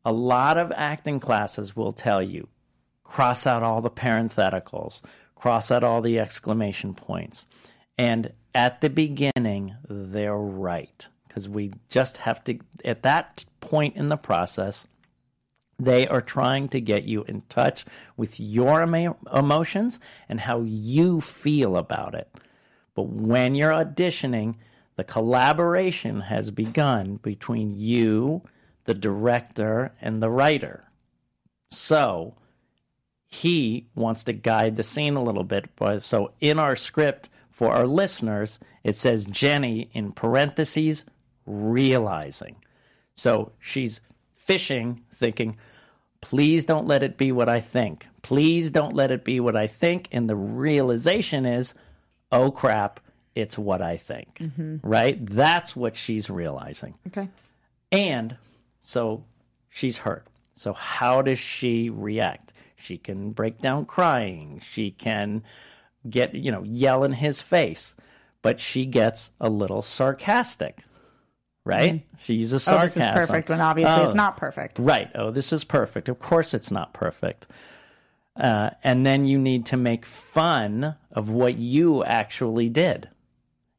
[0.06, 2.48] a lot of acting classes will tell you
[3.04, 5.02] cross out all the parentheticals,
[5.36, 7.46] cross out all the exclamation points.
[7.98, 11.08] And at the beginning, they're right.
[11.28, 14.88] Because we just have to, at that point in the process,
[15.80, 17.86] they are trying to get you in touch
[18.16, 22.30] with your emo- emotions and how you feel about it.
[22.96, 24.56] But when you're auditioning,
[24.96, 28.44] the collaboration has begun between you,
[28.86, 30.84] the director, and the writer.
[31.72, 32.36] So
[33.28, 35.69] he wants to guide the scene a little bit.
[35.76, 41.04] But so in our script for our listeners, it says Jenny in parentheses
[41.46, 42.58] realizing.
[43.15, 44.02] So she's
[44.36, 45.58] fishing, thinking,
[46.22, 48.08] please don't let it be what I think.
[48.22, 50.08] Please don't let it be what I think.
[50.12, 51.74] And the realization is,
[52.32, 53.00] oh crap,
[53.36, 54.38] it's what I think.
[54.39, 54.88] Mm-hmm.
[54.88, 55.26] Right?
[55.26, 56.96] That's what she's realizing.
[57.08, 57.30] Okay.
[57.91, 58.38] And
[58.84, 59.26] so
[59.69, 60.28] she's hurt.
[60.56, 62.54] So how does she react?
[62.76, 64.62] She can break down crying.
[64.63, 65.43] She can
[66.08, 67.96] get, you know, yell in his face,
[68.41, 70.84] but she gets a little sarcastic.
[71.65, 72.06] Right?
[72.19, 73.02] She uses sarcasm.
[73.02, 74.80] Oh, this is perfect when obviously Oh, it's not perfect.
[74.80, 75.10] Right.
[75.15, 76.10] Oh, this is perfect.
[76.10, 77.48] Of course, it's not perfect.
[78.36, 83.08] Uh, and then you need to make fun of what you actually did.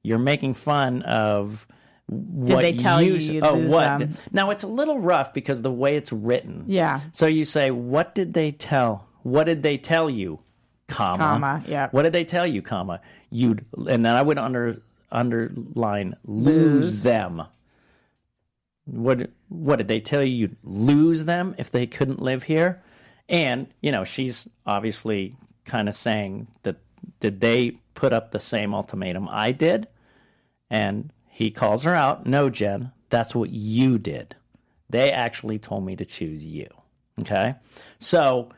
[0.03, 1.67] You're making fun of
[2.07, 3.99] what did they tell you you'd oh, lose what?
[3.99, 4.15] them?
[4.31, 6.65] Now it's a little rough because the way it's written.
[6.67, 7.01] Yeah.
[7.13, 9.09] So you say, "What did they tell?
[9.23, 10.41] What did they tell you?"
[10.87, 11.17] Comma.
[11.17, 11.89] Comma, yeah.
[11.93, 12.61] What did they tell you?
[12.61, 13.01] Comma.
[13.31, 14.77] You'd and then I would under
[15.11, 17.03] underline lose, Lose.
[17.03, 17.43] them.
[18.85, 20.37] What what did they tell you?
[20.37, 22.83] You'd lose them if they couldn't live here,
[23.31, 26.77] and you know she's obviously kind of saying that
[27.21, 29.89] did they put up the same ultimatum I did?
[30.69, 32.27] And he calls her out.
[32.27, 34.37] No, Jen, that's what you did.
[34.89, 36.69] They actually told me to choose you.
[37.21, 37.57] Okay.
[37.99, 38.51] So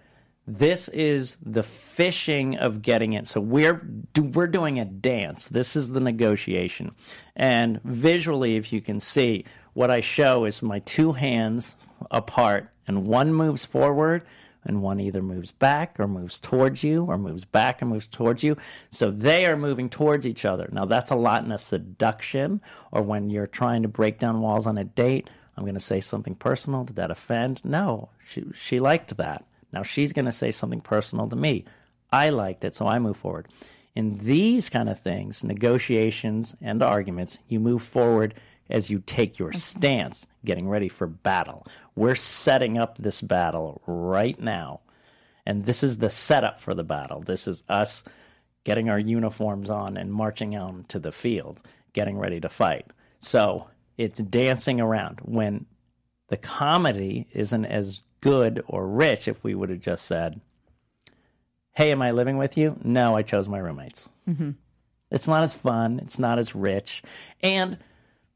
[0.47, 3.29] this is the fishing of getting it.
[3.29, 5.49] So we're we're doing a dance.
[5.49, 6.95] This is the negotiation.
[7.35, 11.77] And visually, if you can see, what I show is my two hands
[12.11, 14.23] apart, and one moves forward,
[14.67, 18.43] and one either moves back or moves towards you, or moves back and moves towards
[18.43, 18.57] you.
[18.91, 20.69] So they are moving towards each other.
[20.73, 22.61] Now that's a lot in a seduction,
[22.93, 25.31] or when you're trying to break down walls on a date.
[25.57, 26.85] I'm going to say something personal.
[26.85, 27.65] Did that offend?
[27.65, 29.45] No, she she liked that.
[29.73, 31.65] Now she's going to say something personal to me.
[32.13, 33.49] I liked it, so I move forward.
[33.95, 38.35] In these kind of things, negotiations and arguments, you move forward
[38.69, 39.59] as you take your mm-hmm.
[39.59, 41.67] stance, getting ready for battle.
[41.95, 44.81] We're setting up this battle right now.
[45.45, 47.21] And this is the setup for the battle.
[47.21, 48.03] This is us
[48.65, 52.87] getting our uniforms on and marching out to the field, getting ready to fight.
[53.21, 55.21] So it's dancing around.
[55.23, 55.67] When
[56.29, 60.41] the comedy isn't as good or rich, if we would have just said,
[61.73, 62.77] Hey, am I living with you?
[62.83, 64.09] No, I chose my roommates.
[64.29, 64.53] Mm-hmm.
[65.11, 66.01] It's not as fun.
[66.01, 67.03] It's not as rich.
[67.43, 67.79] And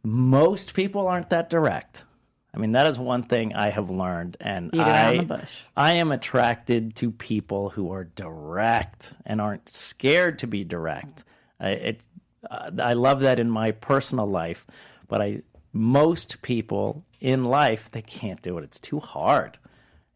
[0.03, 2.05] most people aren't that direct.
[2.53, 4.37] I mean, that is one thing I have learned.
[4.41, 5.57] And I, around the bush.
[5.77, 11.25] I am attracted to people who are direct and aren't scared to be direct.
[11.61, 12.01] I, it,
[12.51, 14.67] uh, I love that in my personal life,
[15.09, 18.65] but I most people in life they can't do it.
[18.65, 19.59] It's too hard.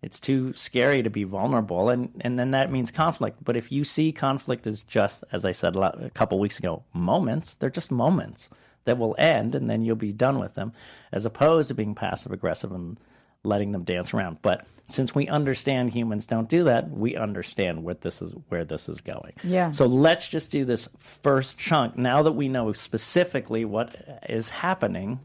[0.03, 3.43] It's too scary to be vulnerable, and and then that means conflict.
[3.45, 6.59] But if you see conflict as just, as I said a, lot, a couple weeks
[6.59, 8.51] ago, moments, they're just moments
[8.85, 10.73] that will end, and then you'll be done with them,
[11.13, 12.99] as opposed to being passive aggressive and
[13.43, 14.39] letting them dance around.
[14.43, 18.89] But since we understand humans don't do that, we understand what this is where this
[18.89, 19.33] is going.
[19.43, 19.71] Yeah.
[19.71, 21.97] So let's just do this first chunk.
[21.97, 25.21] Now that we know specifically what is happening,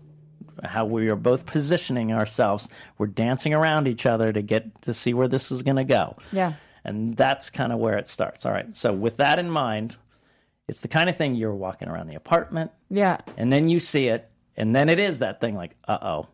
[0.63, 5.13] how we are both positioning ourselves, we're dancing around each other to get to see
[5.13, 6.17] where this is going to go.
[6.31, 6.53] Yeah.
[6.83, 8.45] And that's kind of where it starts.
[8.45, 8.73] All right.
[8.75, 9.97] So with that in mind,
[10.69, 13.17] it's the kind of thing you're walking around the apartment Yeah.
[13.37, 16.27] and then you see it and then it is that thing like, "Uh-oh.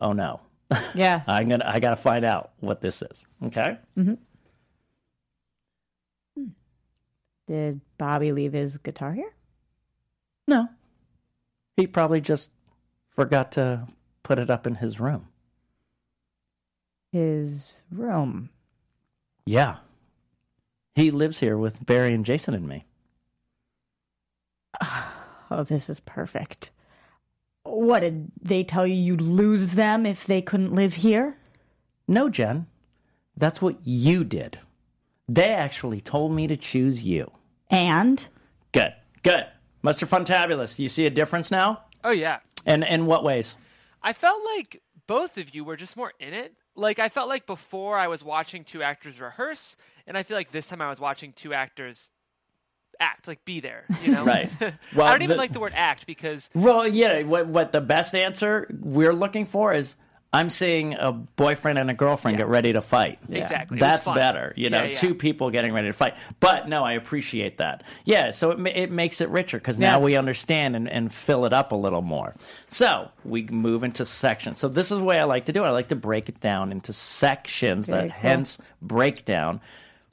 [0.00, 0.40] Oh no.
[0.94, 1.22] Yeah.
[1.26, 3.78] I'm going to I got to find out what this is." Okay?
[3.96, 4.14] Mm-hmm.
[6.36, 6.46] Hmm.
[7.46, 9.32] Did Bobby leave his guitar here?
[10.46, 10.68] No.
[11.76, 12.50] He probably just
[13.10, 13.86] forgot to
[14.22, 15.28] put it up in his room.
[17.12, 18.50] His room.
[19.46, 19.76] Yeah.
[20.96, 22.84] He lives here with Barry and Jason and me.
[25.50, 26.70] Oh, this is perfect.
[27.62, 31.38] What did they tell you you'd lose them if they couldn't live here?
[32.06, 32.66] No, Jen.
[33.34, 34.58] That's what you did.
[35.26, 37.30] They actually told me to choose you.
[37.70, 38.28] And
[38.72, 38.92] Good.
[39.22, 39.46] Good.
[39.82, 40.06] Mr.
[40.06, 41.82] Funtabulous, do you see a difference now?
[42.04, 42.40] Oh yeah.
[42.66, 43.56] And in what ways?
[44.02, 46.52] I felt like both of you were just more in it.
[46.74, 50.52] Like I felt like before I was watching two actors rehearse, and I feel like
[50.52, 52.10] this time I was watching two actors
[53.00, 53.84] act, like be there.
[54.02, 54.50] You know, Right.
[54.60, 58.14] I don't even the- like the word act because Well, yeah, what, what the best
[58.14, 59.94] answer we're looking for is
[60.30, 63.18] I'm seeing a boyfriend and a girlfriend get ready to fight.
[63.30, 63.78] Exactly.
[63.78, 64.92] That's better, you know, Yeah, yeah.
[64.92, 66.16] two people getting ready to fight.
[66.38, 67.82] But no, I appreciate that.
[68.04, 71.54] Yeah, so it, it makes it richer because now we understand and, and fill it
[71.54, 72.34] up a little more.
[72.68, 74.58] So we move into sections.
[74.58, 75.66] So this is the way I like to do it.
[75.66, 78.30] I like to break it down into sections Very that cool.
[78.30, 79.62] hence breakdown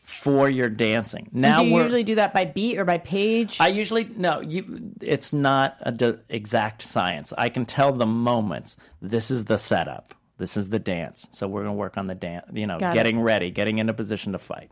[0.05, 1.29] for your dancing.
[1.31, 3.57] Now do you usually do that by beat or by page?
[3.59, 4.39] I usually no.
[4.39, 7.33] You, it's not a d- exact science.
[7.37, 8.77] I can tell the moments.
[9.01, 10.13] This is the setup.
[10.37, 11.27] This is the dance.
[11.31, 12.95] So we're going to work on the dance, you know, Got it.
[12.95, 14.69] getting ready, getting into position to fight.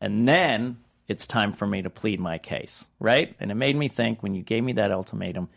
[0.00, 3.36] And then it's time for me to plead my case, right?
[3.38, 5.50] And it made me think when you gave me that ultimatum,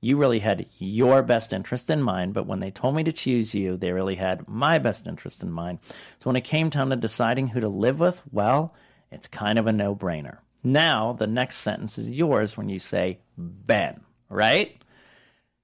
[0.00, 3.54] you really had your best interest in mind, but when they told me to choose
[3.54, 5.78] you, they really had my best interest in mind.
[6.18, 8.74] So when it came time to deciding who to live with, well,
[9.10, 10.38] it's kind of a no brainer.
[10.62, 14.80] Now, the next sentence is yours when you say Ben, right?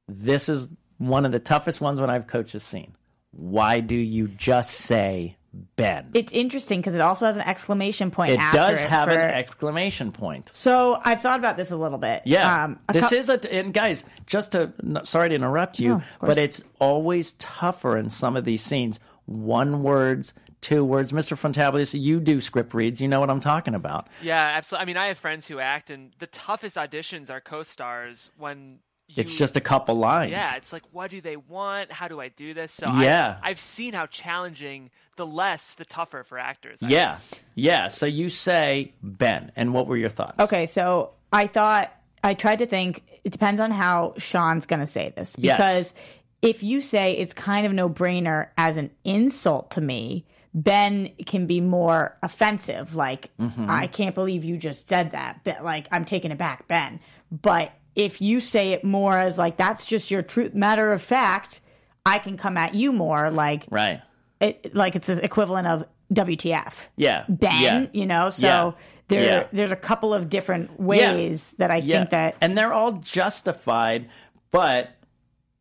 [0.08, 0.68] This is
[0.98, 2.94] one of the toughest ones when I've coached a scene.
[3.30, 5.36] Why do you just say
[5.76, 6.10] Ben?
[6.14, 8.32] It's interesting because it also has an exclamation point.
[8.32, 10.50] It after does it have for- an exclamation point.
[10.52, 12.22] So I've thought about this a little bit.
[12.24, 14.04] Yeah, Um, this cou- is a and guys.
[14.26, 14.72] Just to
[15.04, 19.00] sorry to interrupt you, No, but it's always tougher in some of these scenes.
[19.26, 21.12] One words, two words.
[21.12, 21.36] Mr.
[21.36, 23.00] Fantabulous, you do script reads.
[23.00, 24.08] You know what I'm talking about.
[24.22, 24.82] Yeah, absolutely.
[24.82, 29.14] I mean, I have friends who act, and the toughest auditions are co-stars when you,
[29.18, 30.32] It's just a couple lines.
[30.32, 30.56] yeah.
[30.56, 31.92] It's like, what do they want?
[31.92, 32.72] How do I do this?
[32.72, 33.36] So Yeah.
[33.42, 34.90] I've, I've seen how challenging.
[35.16, 36.82] The less, the tougher for actors.
[36.82, 37.18] I yeah,
[37.54, 37.88] yeah.
[37.88, 40.38] So you say Ben, and what were your thoughts?
[40.40, 41.90] Okay, so I thought
[42.22, 43.02] I tried to think.
[43.24, 45.56] It depends on how Sean's going to say this Yes.
[45.56, 45.94] because
[46.42, 51.46] if you say it's kind of no brainer as an insult to me, Ben can
[51.46, 52.94] be more offensive.
[52.94, 53.70] Like Mm-hmm.
[53.70, 55.40] I can't believe you just said that.
[55.44, 57.00] But like I'm taken aback, Ben.
[57.32, 61.60] But if you say it more as like that's just your truth, matter of fact,
[62.04, 64.00] I can come at you more like Right.
[64.40, 66.88] it, like it's the equivalent of WTF.
[66.96, 67.24] Yeah.
[67.28, 67.86] Ben, Yeah.
[67.92, 68.72] you know, so Yeah.
[69.08, 69.46] there Yeah.
[69.52, 74.08] there's a couple of different ways that I think that and they're all justified,
[74.52, 74.90] but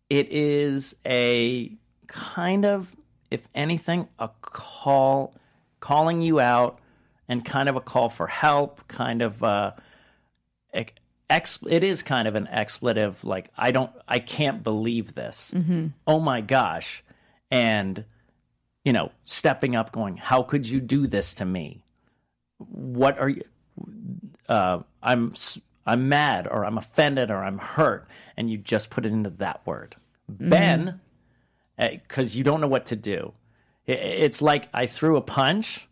[0.09, 1.71] it is a
[2.07, 2.95] kind of,
[3.31, 5.33] if anything, a call,
[5.79, 6.79] calling you out,
[7.27, 9.71] and kind of a call for help, kind of uh,
[11.29, 15.51] ex- it is kind of an expletive, like I don't, I can't believe this.
[15.53, 15.87] Mm-hmm.
[16.07, 17.03] Oh my gosh,
[17.51, 18.05] and
[18.83, 21.83] you know, stepping up, going, how could you do this to me?
[22.57, 23.43] What are you?
[24.47, 25.33] uh, I'm
[25.85, 28.07] I'm mad or I'm offended or I'm hurt,
[28.37, 29.95] and you just put it into that word.
[30.31, 30.49] Mm-hmm.
[30.49, 30.99] Ben,
[31.77, 33.33] because eh, you don't know what to do.
[33.85, 35.87] It's like I threw a punch,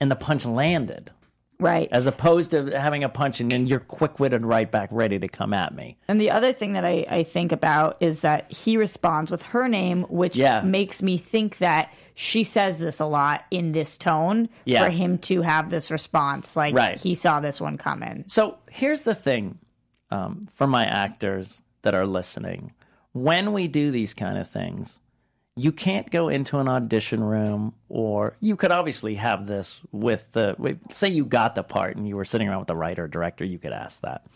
[0.00, 1.10] and the punch landed,
[1.58, 1.88] right.
[1.92, 5.28] as opposed to having a punch and then you're quick witted right back, ready to
[5.28, 5.96] come at me.
[6.08, 9.68] And the other thing that I, I think about is that he responds with her
[9.68, 10.60] name, which Yeah.
[10.62, 14.84] makes me think that she says this a lot in this tone Yeah.
[14.84, 16.54] for him to have this response.
[16.56, 16.98] Like Right.
[16.98, 18.24] he saw this one coming.
[18.28, 19.58] So here's the thing
[20.10, 22.72] um, for my actors that are listening.
[23.12, 24.98] When we do these kind of things,
[25.56, 30.56] you can't go into an audition room, or you could obviously have this with the,
[30.58, 33.08] with- say you got the part and you were sitting around with the writer or
[33.08, 34.26] director, you could ask that.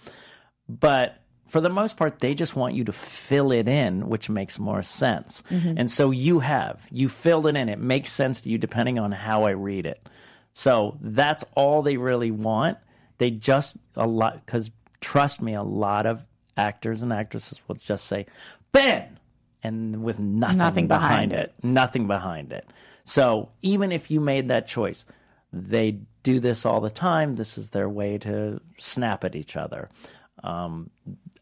[0.69, 4.59] But for the most part, they just want you to fill it in, which makes
[4.59, 5.43] more sense.
[5.51, 5.75] Mm-hmm.
[5.79, 7.69] And so you have, you filled it in.
[7.69, 10.07] It makes sense to you depending on how I read it.
[10.53, 12.79] So that's all they really want.
[13.17, 16.23] They just, a lot, because trust me, a lot of
[16.57, 18.27] actors and actresses will just say,
[18.71, 19.18] Ben!
[19.63, 21.55] And with nothing, Nothing behind behind it.
[21.63, 22.67] Nothing behind it.
[23.05, 25.05] So even if you made that choice,
[25.53, 27.37] they do this all the time.
[27.37, 29.89] This is their way to snap at each other.
[30.45, 30.91] Um,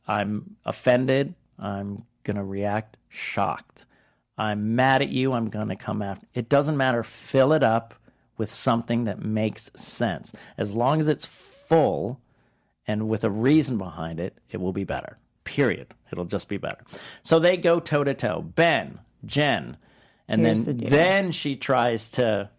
[0.06, 1.34] I'm offended.
[1.58, 3.84] I'm going to react shocked.
[4.38, 5.32] I'm mad at you.
[5.32, 6.26] I'm going to come after.
[6.34, 7.02] It doesn't matter.
[7.02, 7.94] Fill it up
[8.36, 10.32] with something that makes sense.
[10.58, 12.20] As long as it's full
[12.86, 15.18] and with a reason behind it, it will be better.
[15.46, 15.94] Period.
[16.12, 16.84] It'll just be better.
[17.22, 18.42] So they go toe to toe.
[18.42, 19.78] Ben, Jen,
[20.28, 22.50] and Here's then the then she tries to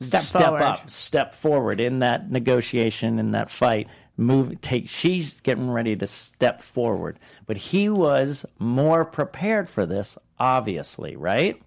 [0.00, 0.62] Step step forward.
[0.62, 3.88] up, step forward in that negotiation, in that fight.
[4.18, 4.88] Move, take.
[4.88, 11.62] She's getting ready to step forward, but he was more prepared for this, obviously, right?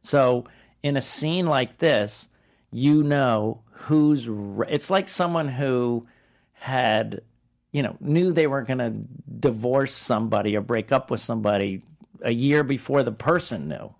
[0.00, 0.44] So,
[0.82, 2.28] in a scene like this,
[2.70, 4.28] you know who's.
[4.68, 6.06] It's like someone who
[6.52, 7.22] had,
[7.72, 8.92] you know, knew they were going to
[9.40, 11.82] divorce somebody or break up with somebody
[12.22, 13.94] a year before the person knew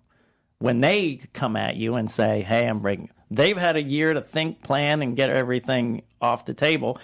[0.59, 4.21] when they come at you and say, "Hey, I'm breaking," they've had a year to
[4.21, 6.97] think, plan, and get everything off the table,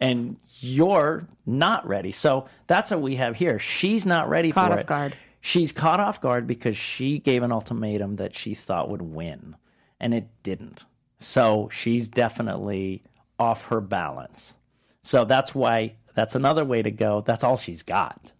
[0.00, 2.10] and you're not ready.
[2.10, 3.58] So that's what we have here.
[3.58, 4.86] She's not ready Caught for off it.
[4.86, 5.16] guard.
[5.40, 9.56] She's caught off guard because she gave an ultimatum that she thought would win,
[10.00, 10.86] and it didn't.
[11.18, 13.02] So she's definitely
[13.38, 14.54] off her balance.
[15.02, 17.22] So that's why that's another way to go.
[17.26, 18.32] That's all she's got.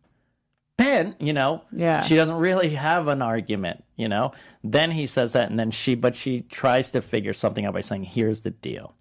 [0.77, 2.03] Ben, you know, Yeah.
[2.03, 4.33] she doesn't really have an argument, you know.
[4.64, 7.81] Then he says that, and then she, but she tries to figure something out by
[7.81, 8.95] saying, "Here's the deal."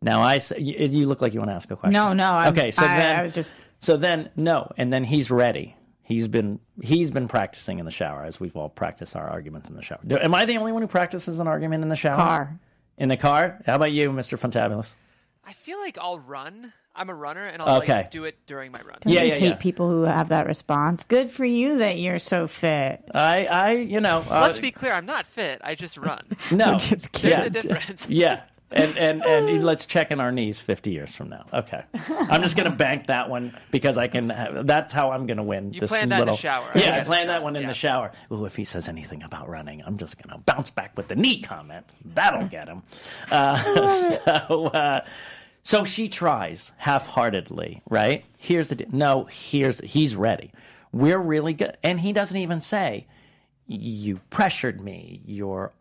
[0.00, 1.92] Now I, say, you, you look like you want to ask a question.
[1.94, 5.02] No, no, I'm- okay, so I- then I was just- so then no, and then
[5.04, 5.74] he's ready.
[6.02, 9.74] He's been he's been practicing in the shower as we've all practiced our arguments in
[9.74, 9.98] the shower.
[10.06, 12.14] Do, am I the only one who practices an argument in the shower?
[12.14, 12.60] Car.
[12.96, 13.60] In the car?
[13.66, 14.38] How about you, Mr.
[14.38, 14.94] Fantabulous?
[15.44, 16.72] I feel like I'll run.
[16.96, 17.92] I'm a runner, and I'll Okay.
[17.92, 18.98] like, do it during my run.
[19.04, 19.54] Yeah, you yeah, hate yeah.
[19.56, 21.04] people who have that response.
[21.04, 23.04] Good for you that you're so fit.
[23.14, 24.92] I I you know uh, Let's be clear.
[24.92, 25.60] I'm not fit.
[25.62, 26.24] I just run.
[26.50, 28.06] no just There's yeah a difference.
[28.10, 28.42] yeah.
[28.68, 31.46] And, and and let's check in our knees 50 years from now.
[31.52, 34.28] Okay, I'm just gonna bank that one because I can.
[34.28, 35.72] Have, that's how I'm gonna win.
[35.72, 36.72] You this planned that in the little, shower.
[36.74, 37.06] Yeah, I guess.
[37.06, 37.68] planned that one in Yeah.
[37.68, 38.10] the shower.
[38.32, 41.40] Ooh, if he says anything about running, I'm just gonna bounce back with the knee
[41.42, 41.94] comment.
[42.04, 42.82] That'll get him.
[43.30, 45.00] Uh, so uh,
[45.66, 48.24] so she tries half-heartedly, right?
[48.38, 49.24] Here's the no.
[49.24, 50.52] Here's he's ready.
[50.92, 53.08] We're really good, and he doesn't even say
[53.66, 55.22] you pressured me.
[55.24, 55.72] You're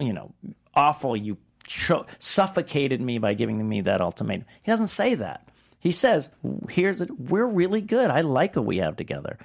[0.00, 0.34] you know,
[0.74, 1.16] awful.
[1.16, 4.46] You cho- suffocated me by giving me that ultimatum.
[4.62, 5.46] He doesn't say that.
[5.78, 6.28] He says,
[6.68, 7.20] "Here's it.
[7.20, 8.10] We're really good.
[8.10, 9.38] I like what we have together,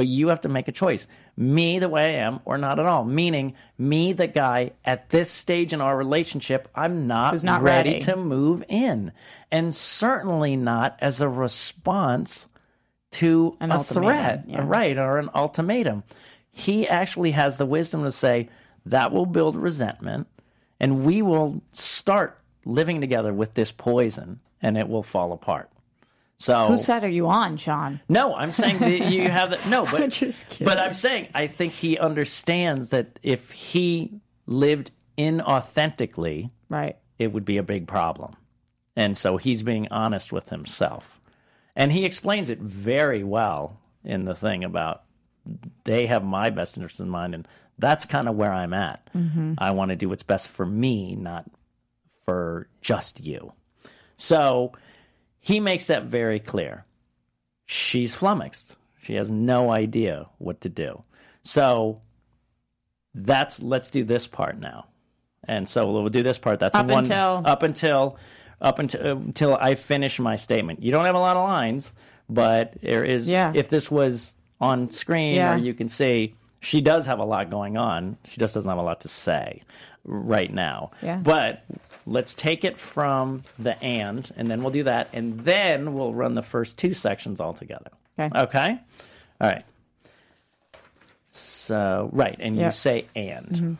[0.00, 2.86] but you have to make a choice: me the way I am, or not at
[2.86, 3.04] all.
[3.04, 8.04] Meaning, me the guy at this stage in our relationship, I'm not, not ready, ready.
[8.06, 9.12] to move in,
[9.52, 12.48] and certainly not as a response
[13.10, 14.64] to An a ultimatum, threat, yeah.
[14.64, 16.02] right, or an ultimatum.
[16.50, 18.48] He actually has the wisdom to say
[18.86, 20.28] that will build resentment,
[20.80, 25.69] and we will start living together with this poison, and it will fall apart.
[26.40, 28.00] So Whose side are you on, Sean?
[28.08, 29.68] no, I'm saying that you have that.
[29.68, 30.64] No, but just kidding.
[30.64, 36.96] but I'm saying I think he understands that if he lived inauthentically, Right.
[37.18, 38.36] it would be a big problem.
[38.96, 41.20] And so he's being honest with himself.
[41.76, 45.02] And he explains it very well in the thing about
[45.84, 47.34] they have my best interest in mind.
[47.34, 47.46] And
[47.78, 49.08] that's kind of where I'm at.
[49.14, 49.54] Mm-hmm.
[49.58, 51.44] I want to do what's best for me, not
[52.24, 53.52] for just you.
[54.16, 54.72] So
[55.40, 56.84] he makes that very clear.
[57.66, 58.76] She's flummoxed.
[59.02, 61.02] She has no idea what to do.
[61.42, 62.00] So
[63.14, 64.86] that's let's do this part now.
[65.48, 66.60] And so we'll do this part.
[66.60, 68.18] That's Up one until- up until
[68.60, 70.82] up until uh, until I finish my statement.
[70.82, 71.94] You don't have a lot of lines,
[72.28, 73.26] but there is.
[73.26, 73.52] Yeah.
[73.54, 75.54] If this was on screen, Yeah.
[75.54, 78.18] or you can see, she does have a lot going on.
[78.26, 79.62] She just doesn't have a lot to say
[80.04, 80.90] right now.
[81.02, 81.16] Yeah.
[81.16, 81.64] But
[82.06, 86.34] let's take it from the and, and then we'll do that, and then we'll run
[86.34, 87.90] the first two sections all together.
[88.18, 88.38] Okay.
[88.38, 88.80] Okay.
[89.40, 89.64] All right.
[91.28, 93.48] So right, and you say and.
[93.48, 93.74] Mm-hmm.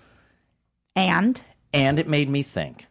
[0.96, 1.42] And
[1.72, 2.86] And it made me think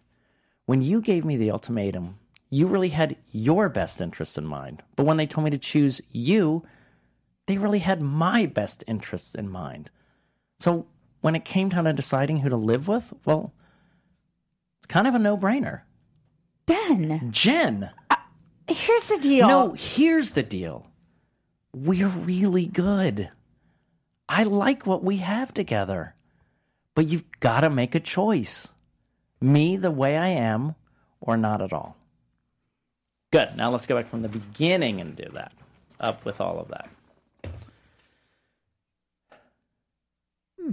[0.65, 2.17] when you gave me the ultimatum,
[2.49, 4.81] you really had your best interest in mind.
[4.95, 6.63] But when they told me to choose you,
[7.45, 9.89] they really had my best interests in mind.
[10.59, 10.87] So
[11.21, 13.53] when it came down to deciding who to live with, well,
[14.89, 15.81] kind of a no brainer.
[16.65, 18.15] Ben, Jen, uh,
[18.67, 19.47] here's the deal.
[19.47, 20.85] no, here's the deal.
[21.73, 23.29] We're really good.
[24.27, 26.13] I like what we have together.
[26.95, 28.67] But you've got to make a choice.
[29.39, 30.75] Me the way I am
[31.21, 31.95] or not at all.
[33.31, 33.55] Good.
[33.55, 35.53] Now let's go back from the beginning and do that.
[35.99, 36.89] Up with all of that.
[40.59, 40.71] Hmm.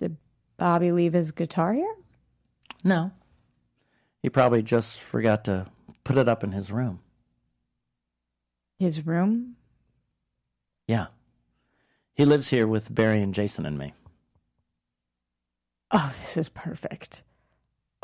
[0.00, 0.16] Did
[0.56, 1.94] Bobby leave his guitar here?
[2.86, 3.10] No.
[4.22, 5.66] He probably just forgot to
[6.04, 7.00] put it up in his room.
[8.78, 9.56] His room?
[10.86, 11.06] Yeah.
[12.14, 13.92] He lives here with Barry and Jason and me.
[15.90, 17.22] Oh, this is perfect.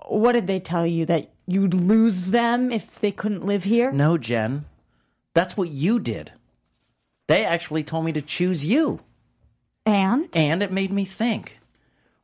[0.06, 3.92] What did they tell you that you'd lose them if they couldn't live here?
[3.92, 4.64] No, Jen.
[5.32, 6.32] That's what you did.
[7.28, 8.98] They actually told me to choose you.
[9.86, 11.60] And And it made me think.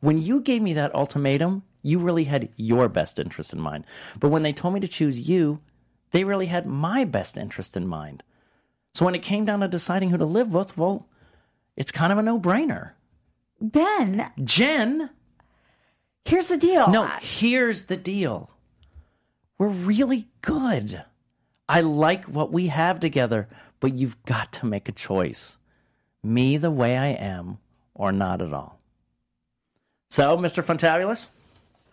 [0.00, 3.84] When you gave me that ultimatum, you really had your best interest in mind.
[4.18, 5.60] But when they told me to choose you,
[6.10, 8.22] they really had my best interest in mind.
[8.94, 11.06] So when it came down to deciding who to live with, well,
[11.76, 12.92] it's kind of a no brainer.
[13.60, 15.10] Ben, Jen,
[16.24, 16.90] here's the deal.
[16.90, 18.50] no, here's the deal.
[19.58, 21.04] We're really good.
[21.68, 23.48] I like what we have together,
[23.80, 25.58] but you've got to make a choice.
[26.22, 27.58] Me the way I am,
[27.94, 28.78] or not at all.
[30.10, 30.64] So, Mr.
[30.64, 31.28] Fantabulous?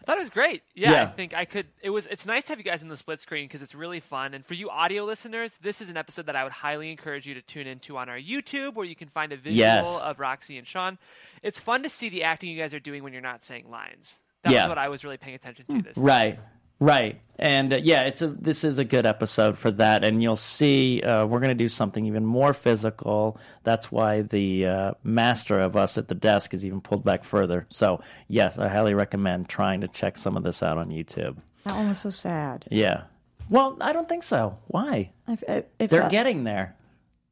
[0.05, 0.61] I thought it was great.
[0.75, 1.01] Yeah, Yeah.
[1.03, 1.65] I think I could.
[1.81, 2.05] It was.
[2.05, 4.35] It's nice to have you guys in the split screen because it's really fun.
[4.35, 7.33] And for you audio listeners, this is an episode that I would highly encourage you
[7.33, 9.87] to tune into on our YouTube, where you can find a visual Yes.
[10.01, 10.99] of Roxy and Sean.
[11.41, 14.21] It's fun to see the acting you guys are doing when you're not saying lines.
[14.43, 14.63] That Yeah.
[14.65, 15.97] was what I was really paying attention to this.
[15.97, 16.39] Right,
[16.79, 17.19] right.
[17.37, 20.05] And uh, yeah, it's a this is a good episode for that.
[20.05, 23.37] And you'll see uh, we're going to do something even more physical.
[23.63, 27.65] That's why the uh, master of us at the desk is even pulled back further.
[27.69, 27.99] So
[28.29, 31.35] yes, I highly recommend trying to check some of this out on YouTube.
[31.65, 32.63] that one was so sad.
[32.71, 33.03] Yeah.
[33.49, 34.57] Well, I don't think so.
[34.67, 35.11] Why?
[35.27, 36.77] I, I, I They're felt- getting there.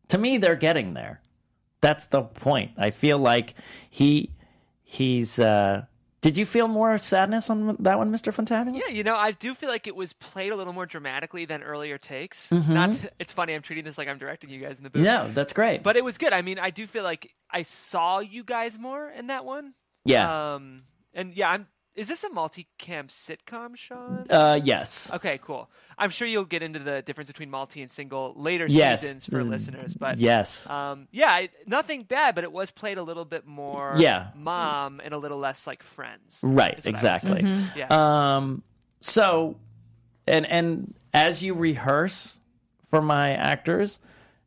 [0.09, 1.21] To me, they're getting there.
[1.79, 2.71] That's the point.
[2.77, 3.55] I feel like
[3.89, 4.31] he
[4.83, 5.39] he's.
[5.39, 5.85] uh
[6.23, 8.79] Did you feel more sadness on that one, Mister Fantabulous?
[8.79, 11.61] Yeah, you know, I do feel like it was played a little more dramatically than
[11.61, 12.47] earlier takes.
[12.49, 12.73] Mm-hmm.
[12.73, 13.53] Not, it's funny.
[13.53, 15.03] I'm treating this like I'm directing you guys in the booth.
[15.03, 15.83] Yeah, that's great.
[15.83, 16.31] but it was good.
[16.31, 19.73] I mean, I do feel like I saw you guys more in that one.
[20.05, 20.77] yeah, Um,
[21.13, 21.67] and yeah, I'm.
[21.95, 24.25] Is this a multi-cam sitcom, Sean?
[24.29, 25.11] uh, yes.
[25.13, 25.69] Okay, cool.
[25.97, 29.01] I'm sure you'll get into the difference between multi and single later Yes.
[29.01, 30.67] seasons for Mm, listeners, but yes.
[30.69, 34.29] um, yeah, I, nothing bad, but it was played a little bit more Yeah.
[34.33, 36.39] mom and a little less like friends.
[36.41, 37.47] Right, is what I would exactly.
[37.75, 38.35] Yeah.
[38.37, 38.63] Um,
[39.01, 39.57] so,
[40.25, 42.39] and and as you rehearse
[42.89, 43.99] for my actors,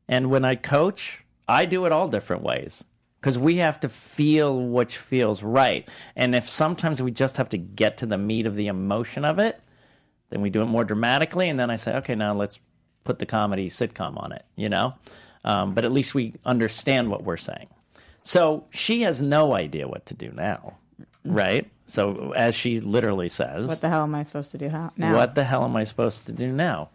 [0.09, 2.83] and when I coach, I do it all different ways
[3.21, 5.89] because we have to feel which feels right.
[6.15, 9.39] And if sometimes we just have to get to the meat of the emotion of
[9.39, 9.61] it,
[10.31, 12.59] then we do it more dramatically, and then I say, okay, now let's
[13.05, 14.95] put the comedy sitcom on it, you know.
[15.45, 17.69] Um, but at least we understand what we're saying.
[18.23, 20.79] So she has no idea what to do now,
[21.25, 21.71] right?
[21.87, 24.91] So as she literally says, What the hell am I supposed to do now?
[25.15, 26.91] what the hell am I supposed to do now?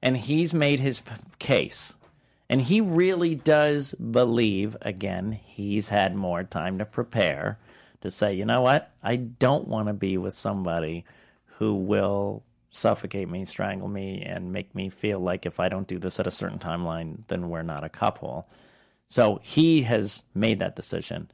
[0.00, 1.10] And he's made his p-
[1.40, 1.94] case.
[2.48, 7.58] And he really does believe, again, he's had more time to prepare
[8.02, 8.92] to say, you know what?
[9.02, 11.04] I don't want to be with somebody
[11.58, 15.98] who will suffocate me, strangle me, and make me feel like if I don't do
[15.98, 18.48] this at a certain timeline, then we're not a couple.
[19.08, 21.30] So he has made that decision.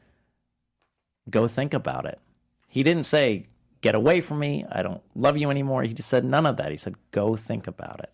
[1.29, 2.21] Go think about it.
[2.69, 3.49] He didn't say,
[3.81, 4.65] get away from me.
[4.71, 5.83] I don't love you anymore.
[5.83, 6.71] He just said none of that.
[6.71, 8.13] He said, go think about it.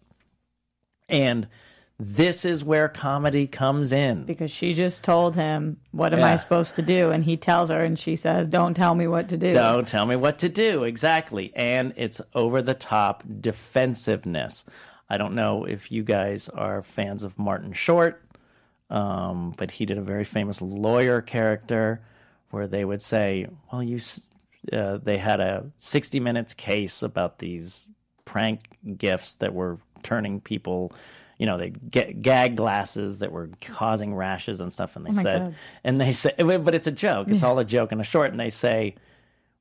[1.08, 1.48] And
[1.98, 4.24] this is where comedy comes in.
[4.24, 6.32] because she just told him, "What am Yeah.
[6.32, 9.28] I supposed to do?" And he tells her, and she says, "Don't tell me what
[9.30, 10.84] to do." Don't tell me what to do.
[10.84, 11.52] Exactly.
[11.56, 14.64] And it's over the top defensiveness.
[15.10, 18.22] I don't know if you guys are fans of Martin Short,
[18.90, 22.00] um, but he did a very famous lawyer character
[22.50, 23.98] where they would say, well, you,
[24.72, 27.86] uh, they had a 60 minutes case about these
[28.24, 30.92] prank gifts that were turning people,
[31.38, 34.96] you know, they get gag glasses that were causing rashes and stuff.
[34.96, 35.54] And they oh my said, God.
[35.84, 37.28] and they say, eh, but it's a joke.
[37.28, 38.30] It's all a joke and a short.
[38.30, 38.96] And they say,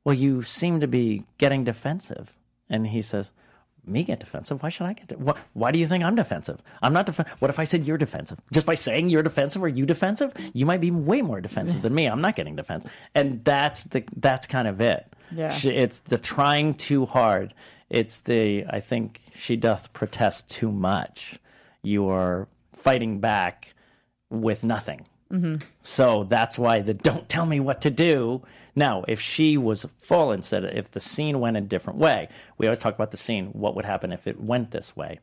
[0.03, 2.36] well, you seem to be getting defensive.
[2.69, 3.32] And he says,
[3.88, 4.61] me get defensive?
[4.61, 5.07] Why should I get?
[5.07, 6.61] De- why, why do you think I'm defensive?
[6.82, 7.34] I'm not defensive.
[7.39, 8.39] What if I said you're defensive?
[8.51, 10.34] Just by saying you're defensive, are you defensive?
[10.53, 12.05] You might be way more defensive than me.
[12.05, 15.13] I'm not getting defensive, and that's the that's kind of it.
[15.32, 15.57] Yeah.
[15.63, 17.53] It's the trying too hard.
[17.89, 21.39] It's the I think she doth protest too much.
[21.84, 23.73] You are fighting back
[24.30, 25.07] with nothing.
[25.82, 28.43] So that's why the don't tell me what to do.
[28.78, 32.65] Now, if she was full instead of if the scene went a different way, we
[32.67, 33.47] always talk about the scene.
[33.47, 35.19] What would happen if it went this way?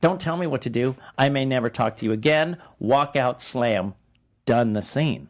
[0.00, 0.94] Don't tell me what to do.
[1.18, 2.58] I may never talk to you again.
[2.78, 3.94] Walk out, slam,
[4.44, 5.28] done the scene.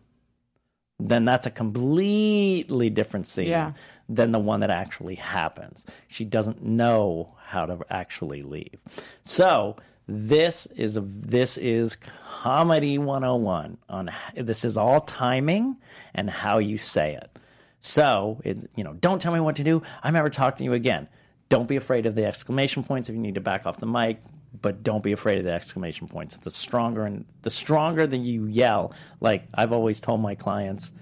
[0.98, 3.72] Then that's a completely different scene Yeah.
[4.06, 5.86] than the one that actually happens.
[6.08, 8.78] She doesn't know how to actually leave.
[9.22, 9.76] So
[10.11, 11.96] this is a this is
[12.40, 15.76] comedy 101 on this is all timing
[16.14, 17.30] and how you say it.
[17.78, 19.82] So it's you know, don't tell me what to do.
[20.02, 21.08] I'm never talking to you again.
[21.48, 24.20] Don't be afraid of the exclamation points if you need to back off the mic,
[24.61, 26.36] but don't be afraid of the exclamation points.
[26.36, 30.92] The stronger and the stronger that you yell, like I've always told my clients,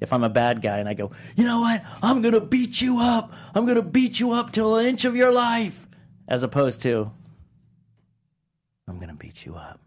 [0.00, 1.82] if I'm a bad guy and I go, you know what?
[2.02, 3.32] I'm gonna beat you up.
[3.54, 5.86] I'm gonna beat you up till an inch of your life,
[6.28, 7.12] as opposed to,
[8.88, 9.80] I'm gonna beat you up.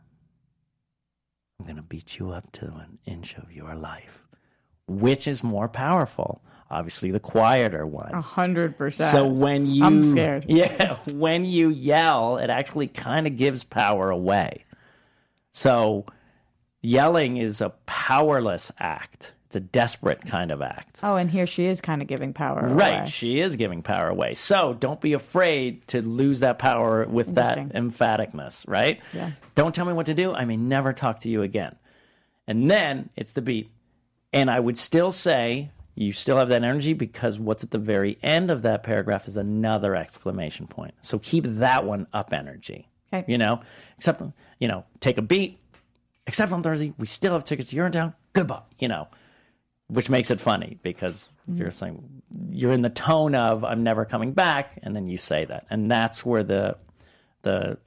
[1.60, 4.26] I'm gonna beat you up to an inch of your life.
[4.88, 6.42] Which is more powerful?
[6.70, 8.14] Obviously, the quieter one.
[8.14, 9.12] A hundred percent.
[9.12, 10.46] So when you, I'm scared.
[10.50, 14.66] Yeah, when you yell, it actually kind of gives power away.
[15.52, 16.06] So
[16.82, 19.34] yelling is a powerless act.
[19.52, 21.02] It's a desperate kind of act.
[21.04, 23.06] Oh, and here she is kind of giving power Right, away.
[23.10, 24.34] she is giving power away.
[24.34, 29.02] So don't be afraid to lose that power with that emphaticness, right?
[29.14, 29.32] Yeah.
[29.56, 30.34] Don't tell me what to do.
[30.34, 31.76] I may never talk to you again.
[32.48, 33.70] And then it's the beat.
[34.32, 38.18] And I would still say you still have that energy because what's at the very
[38.24, 40.94] end of that paragraph is another exclamation point.
[41.02, 42.88] So keep that one up energy.
[43.14, 43.30] Okay.
[43.30, 43.60] You know,
[43.98, 44.22] except,
[44.60, 45.60] you know, take a beat.
[46.26, 47.74] Except on Thursday, we still have tickets.
[47.74, 48.14] In town.
[48.32, 48.62] Goodbye.
[48.80, 49.10] You know,
[49.92, 51.60] which makes it funny because mm-hmm.
[51.60, 52.02] you're saying
[52.50, 55.92] you're in the tone of I'm never coming back, and then you say that, and
[55.92, 56.78] that's where the
[57.42, 57.78] the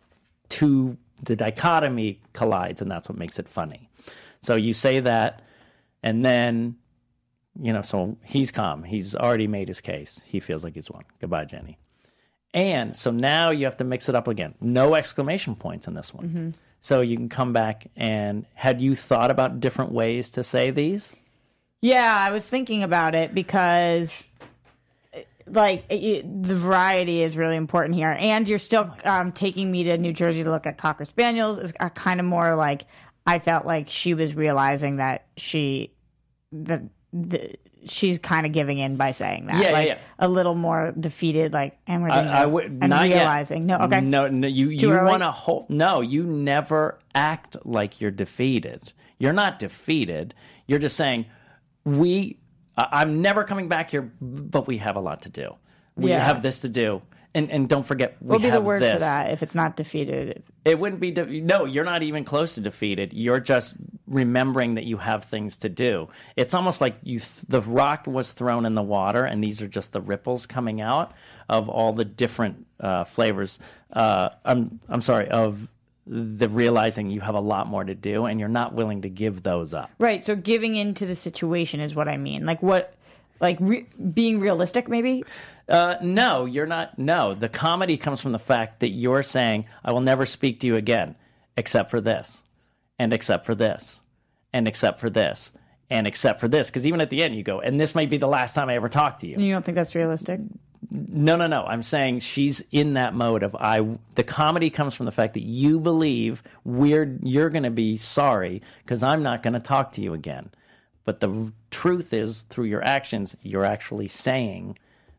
[0.50, 3.88] two the dichotomy collides, and that's what makes it funny.
[4.42, 5.42] So you say that,
[6.02, 6.76] and then
[7.60, 8.82] you know, so he's calm.
[8.82, 10.20] He's already made his case.
[10.26, 11.04] He feels like he's won.
[11.20, 11.78] Goodbye, Jenny.
[12.52, 14.54] And so now you have to mix it up again.
[14.60, 16.28] No exclamation points in this one.
[16.28, 16.50] Mm-hmm.
[16.80, 21.14] so you can come back and had you thought about different ways to say these?
[21.84, 24.26] Yeah, I was thinking about it because,
[25.46, 29.98] like, it, the variety is really important here, and you're still um, taking me to
[29.98, 31.58] New Jersey to look at cocker spaniels.
[31.58, 32.86] Is kind of more like
[33.26, 35.92] I felt like she was realizing that she
[36.52, 37.54] that the,
[37.86, 39.98] she's kind of giving in by saying that, Yeah, yeah, like yeah.
[40.18, 43.16] a little more defeated, like, and we're I, doing I this, would and not yet.
[43.16, 44.48] realizing, no, okay, no, no.
[44.48, 45.68] You Too you want to hold?
[45.68, 48.94] No, you never act like you're defeated.
[49.18, 50.32] You're not defeated.
[50.66, 51.26] You're just saying
[51.84, 52.38] we.
[52.76, 55.54] I'm never coming back here, but we have a lot to do.
[55.96, 56.18] We Yeah.
[56.24, 58.94] have this to do, and and don't forget we what would be the word this.
[58.94, 60.42] for that if it's not defeated?
[60.64, 61.12] It wouldn't be.
[61.12, 63.12] De- no, you're not even close to defeated.
[63.12, 63.74] You're just
[64.08, 66.08] remembering that you have things to do.
[66.36, 67.20] It's almost like you.
[67.20, 70.80] Th- the rock was thrown in the water, and these are just the ripples coming
[70.80, 71.12] out
[71.48, 73.60] of all the different uh, flavors.
[73.92, 74.80] Uh, I'm.
[74.88, 75.28] I'm sorry.
[75.28, 75.68] Of
[76.06, 79.42] the realizing you have a lot more to do, and you're not willing to give
[79.42, 79.90] those up.
[79.98, 80.22] Right.
[80.22, 82.44] So giving into the situation is what I mean.
[82.44, 82.94] Like what,
[83.40, 85.24] like re- being realistic, maybe.
[85.68, 86.98] Uh, no, you're not.
[86.98, 90.66] No, the comedy comes from the fact that you're saying, I will never speak to
[90.66, 91.16] you again,
[91.56, 92.44] except for this,
[92.98, 94.02] and except for this,
[94.52, 95.52] and except for this,
[95.88, 96.68] and except for this.
[96.68, 98.74] Because even at the end, you go, and this might be the last time I
[98.74, 99.36] ever talk to you.
[99.38, 100.40] You don't think that's realistic?
[100.90, 101.64] No, no, no.
[101.64, 103.98] I'm saying she's in that mode of I.
[104.14, 108.62] The comedy comes from the fact that you believe we're you're going to be sorry
[108.78, 110.50] because I'm not going to talk to you again.
[111.04, 114.78] But the truth is, through your actions, you're actually saying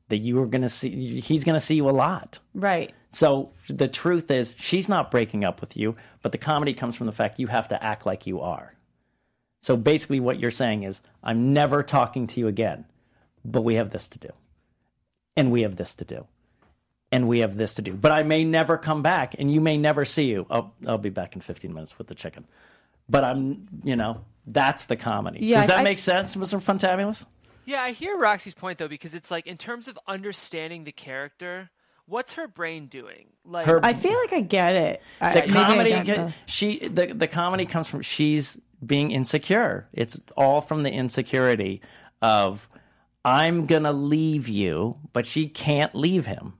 [0.09, 1.19] that you are going to see.
[1.19, 2.39] He's going to see you a lot.
[2.53, 2.93] Right.
[3.09, 5.95] So the truth is, she's not breaking up with you.
[6.21, 8.73] But the comedy comes from the fact you have to act like you are.
[9.61, 12.85] So basically, what you're saying is, I'm never talking to you again.
[13.43, 14.29] But we have this to do
[15.37, 16.25] and we have this to do
[17.11, 19.77] and we have this to do but i may never come back and you may
[19.77, 22.45] never see you i'll, I'll be back in 15 minutes with the chicken
[23.09, 27.25] but i'm you know that's the comedy Yeah, does that I- make sense mr fantabulous
[27.65, 31.71] Yeah, I hear Roxy's point though because it's like in terms of understanding the character,
[32.05, 33.25] what's her brain doing?
[33.43, 35.01] Like Her- I feel like I get it.
[35.19, 36.33] The I comedy don't, ca- though.
[36.45, 41.81] she the, the comedy comes from she's being insecure it's all from the insecurity
[42.21, 42.69] of
[43.25, 46.53] i'm gonna leave you but she can't leave him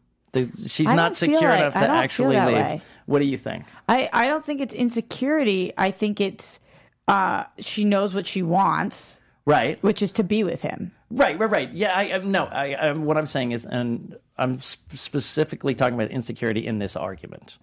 [0.67, 2.81] she's I not secure like- enough to actually leave way.
[3.05, 5.71] what do you think I, I don't think it's insecurity.
[5.77, 6.59] I think it's
[7.07, 10.91] uh, she knows what she wants, right which is to be with him.
[11.11, 11.71] Right, right, right.
[11.71, 12.45] Yeah, I, I no.
[12.45, 16.95] I, I what I'm saying is, and I'm sp- specifically talking about insecurity in this
[16.95, 17.59] argument.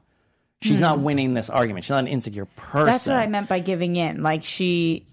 [0.61, 1.85] She's not winning this argument.
[1.85, 2.87] She's not an insecure person.
[2.87, 2.87] Hmm.
[2.87, 4.23] That's what I meant by giving in.
[4.23, 5.09] Like she,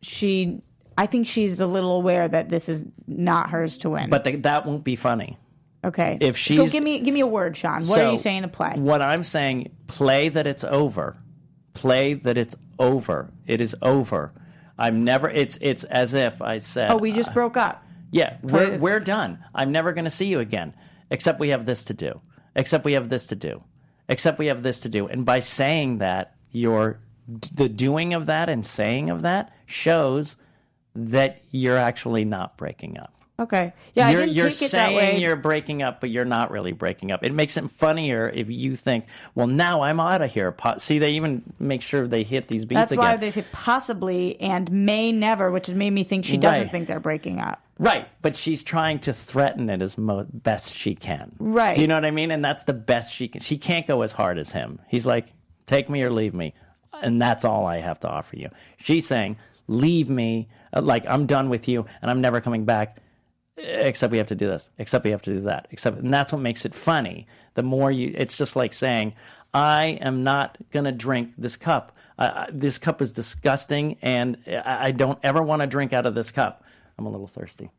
[0.00, 0.62] she.
[0.98, 4.08] I think she's a little aware that this is not hers to win.
[4.10, 5.38] But th- that won't be funny.
[5.84, 7.76] okay, if she so give me give me a word, Sean.
[7.76, 8.72] What So, are you saying to play?
[8.76, 11.16] What I'm saying, play that it's over.
[11.74, 13.30] Play that it's over.
[13.46, 14.32] It is over.
[14.78, 15.28] I'm never.
[15.28, 16.90] It's it's as if I said.
[16.90, 17.82] oh, we just uh, broke up.
[18.10, 18.80] Yeah, Play we're it.
[18.80, 19.44] we're done.
[19.54, 20.74] I'm never going to see you again.
[21.10, 22.20] Except we have this to do.
[22.54, 23.62] Except we have this to do.
[24.08, 25.06] Except we have this to do.
[25.06, 30.36] And by saying that, your the doing of that and saying of that shows
[30.96, 33.12] that you're actually not breaking up.
[33.38, 35.18] Okay, yeah, you're I didn't you're take it that saying way.
[35.20, 37.22] you're breaking up, but you're not really breaking up.
[37.22, 40.52] It makes it funnier if you think, well, now I'm out of here.
[40.52, 43.04] Po- See, they even make sure they hit these beats That's again.
[43.04, 46.70] why they say possibly and may never, which has made me think she doesn't Right.
[46.72, 47.60] think they're breaking up.
[47.78, 51.32] Right, but she's trying to threaten it as mo- best she can.
[51.38, 51.74] Right.
[51.74, 52.30] Do you know what I mean?
[52.30, 53.42] And that's the best she can.
[53.42, 54.78] She can't go as hard as him.
[54.88, 55.26] He's like,
[55.66, 56.54] take me or leave me.
[57.02, 58.48] And that's all I have to offer you.
[58.78, 59.36] She's saying,
[59.68, 60.48] leave me.
[60.72, 62.98] Uh, Like, I'm done with you and I'm never coming back.
[63.58, 64.70] Except we have to do this.
[64.78, 65.68] Except we have to do that.
[65.70, 67.26] Except, and that's what makes it funny.
[67.54, 69.14] The more you, it's just like saying,
[69.54, 71.96] I am not to drink this cup.
[72.18, 76.14] Uh, this cup is disgusting and I, I don't ever want to drink out of
[76.14, 76.64] this cup.
[76.98, 77.70] I'm a little thirsty.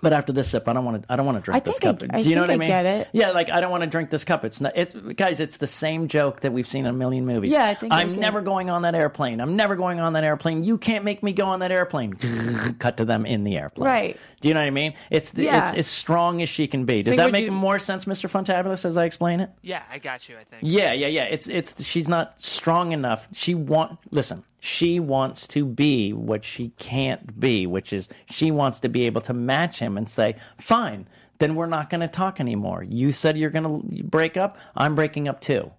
[0.00, 1.12] But after this sip, I don't want to.
[1.12, 2.02] I don't want to drink I this cup.
[2.10, 2.84] I- I Do you know think what I I mean?
[2.84, 3.08] get it.
[3.12, 4.44] Yeah, like I don't want to drink this cup.
[4.44, 4.72] It's not.
[4.76, 5.40] It's guys.
[5.40, 7.50] It's the same joke that we've seen in a million movies.
[7.50, 9.40] Yeah, I think I I'm get never going on that airplane.
[9.40, 10.64] I'm never going on that airplane.
[10.64, 12.14] You can't make me go on that airplane.
[12.78, 13.86] Cut to them in the airplane.
[13.86, 14.16] Right.
[14.40, 14.94] Do you know what I mean?
[15.10, 15.62] It's the, Yeah.
[15.62, 17.02] it's as strong as she can be.
[17.02, 19.50] Does Think that make you- more sense, Mister Fantabulous, as I explain it?
[19.62, 20.36] yeah, I got you.
[20.40, 20.62] I think.
[20.62, 21.24] Yeah, yeah, yeah.
[21.24, 23.26] It's it's she's not strong enough.
[23.32, 24.44] She want listen.
[24.60, 29.20] She wants to be what she can't be, which is she wants to be able
[29.22, 31.08] to match him and say, "Fine,
[31.38, 32.82] then we're not going to talk anymore.
[32.82, 34.58] You said you're going to break up.
[34.76, 35.72] I'm breaking up too."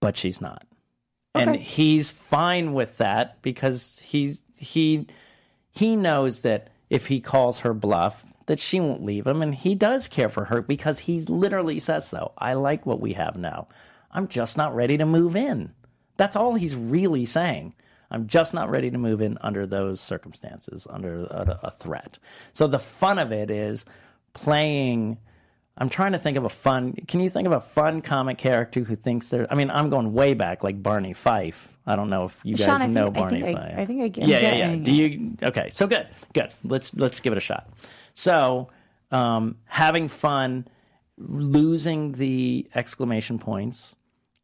[0.00, 0.64] But she's not.
[1.34, 5.06] And he's fine with that because he's he
[5.70, 9.74] he knows that if he calls her bluff that she won't leave him and he
[9.74, 13.66] does care for her because he literally says so i like what we have now
[14.10, 15.72] I'm just not ready to move in.
[16.16, 17.74] That's all he's really saying.
[18.10, 22.18] I'm just not ready to move in under those circumstances, under a, a threat.
[22.52, 23.84] So the fun of it is
[24.34, 25.18] playing.
[25.76, 26.94] I'm trying to think of a fun.
[27.06, 29.46] Can you think of a fun comic character who thinks they're?
[29.52, 31.76] I mean, I'm going way back, like Barney Fife.
[31.86, 33.74] I don't know if you guys Sean, I know think- I Barney think Fife.
[33.78, 34.76] I think I get- Yeah, yeah, yeah.
[34.76, 35.36] Do you?
[35.42, 36.52] Okay, so good, good.
[36.64, 37.68] Let's let's give it a shot.
[38.14, 38.68] So,
[39.12, 40.66] um, having fun,
[41.16, 43.94] losing the exclamation points,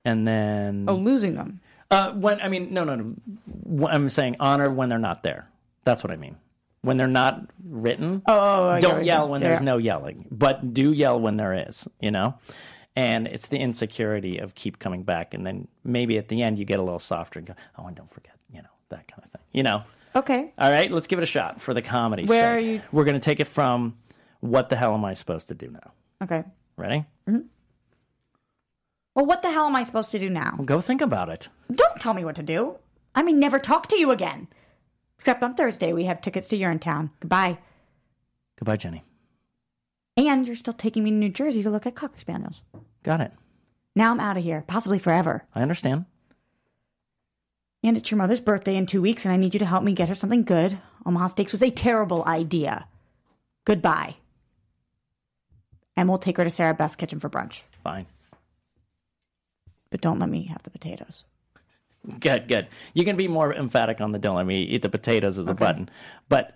[0.04, 1.60] and then Oh, losing them.
[1.94, 3.86] Uh, when I mean, no, no, no.
[3.88, 5.46] I'm saying honor when they're not there.
[5.84, 6.36] That's what I mean.
[6.82, 8.22] When they're not written.
[8.26, 9.48] Oh, I don't yell when Yeah.
[9.48, 11.88] there's no yelling, but do yell when there is.
[12.00, 12.34] You know,
[12.94, 16.64] and it's the insecurity of keep coming back, and then maybe at the end you
[16.64, 19.30] get a little softer and go, oh, and don't forget, you know, that kind of
[19.30, 19.42] thing.
[19.52, 19.82] You know.
[20.16, 20.52] Okay.
[20.58, 22.24] All right, let's give it a shot for the comedy.
[22.26, 22.66] Where sake.
[22.68, 23.96] are you- We're going to take it from
[24.40, 25.92] what the hell am I supposed to do now?
[26.22, 26.44] Okay.
[26.76, 27.04] Ready?
[29.14, 30.58] Well, what the hell am I supposed to do now?
[30.64, 31.48] Go think about it.
[31.72, 32.76] Don't tell me what to do.
[33.14, 34.48] I may never talk to you again.
[35.18, 37.10] Except on Thursday, we have tickets to Urinetown.
[37.20, 37.58] Goodbye.
[38.56, 39.04] Goodbye, Jenny.
[40.16, 42.62] And you're still taking me to New Jersey to look at Cocker Spaniels.
[43.02, 43.32] Got it.
[43.96, 45.44] Now I'm out of here, possibly forever.
[45.54, 46.06] I understand.
[47.84, 49.92] And it's your mother's birthday in two weeks, and I need you to help me
[49.92, 50.78] get her something good.
[51.06, 52.88] Omaha Steaks was a terrible idea.
[53.64, 54.16] Goodbye.
[55.96, 57.62] And we'll take her to Sarabeth's kitchen for brunch.
[57.82, 58.06] Fine.
[59.94, 61.22] But don't let me have the potatoes.
[62.18, 62.66] Good, good.
[62.94, 65.54] You can be more emphatic on the don't let me eat the potatoes as a
[65.54, 65.88] button.
[66.28, 66.52] But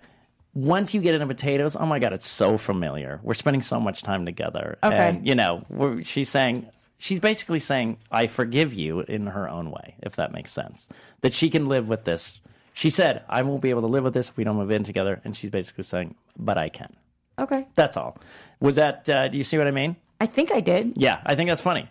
[0.53, 3.21] once you get into potatoes, oh my God, it's so familiar.
[3.23, 4.77] We're spending so much time together.
[4.83, 4.93] Okay.
[4.93, 6.67] And, you know, we're, she's saying,
[6.97, 10.89] she's basically saying, I forgive you in her own way, if that makes sense.
[11.21, 12.41] That she can live with this.
[12.73, 14.83] She said, I won't be able to live with this if we don't move in
[14.83, 15.21] together.
[15.23, 16.93] And she's basically saying, but I can.
[17.39, 17.67] Okay.
[17.75, 18.17] That's all.
[18.59, 19.95] Was that, uh, do you see what I mean?
[20.19, 20.97] I think I did.
[20.97, 21.87] Yeah, I think that's funny.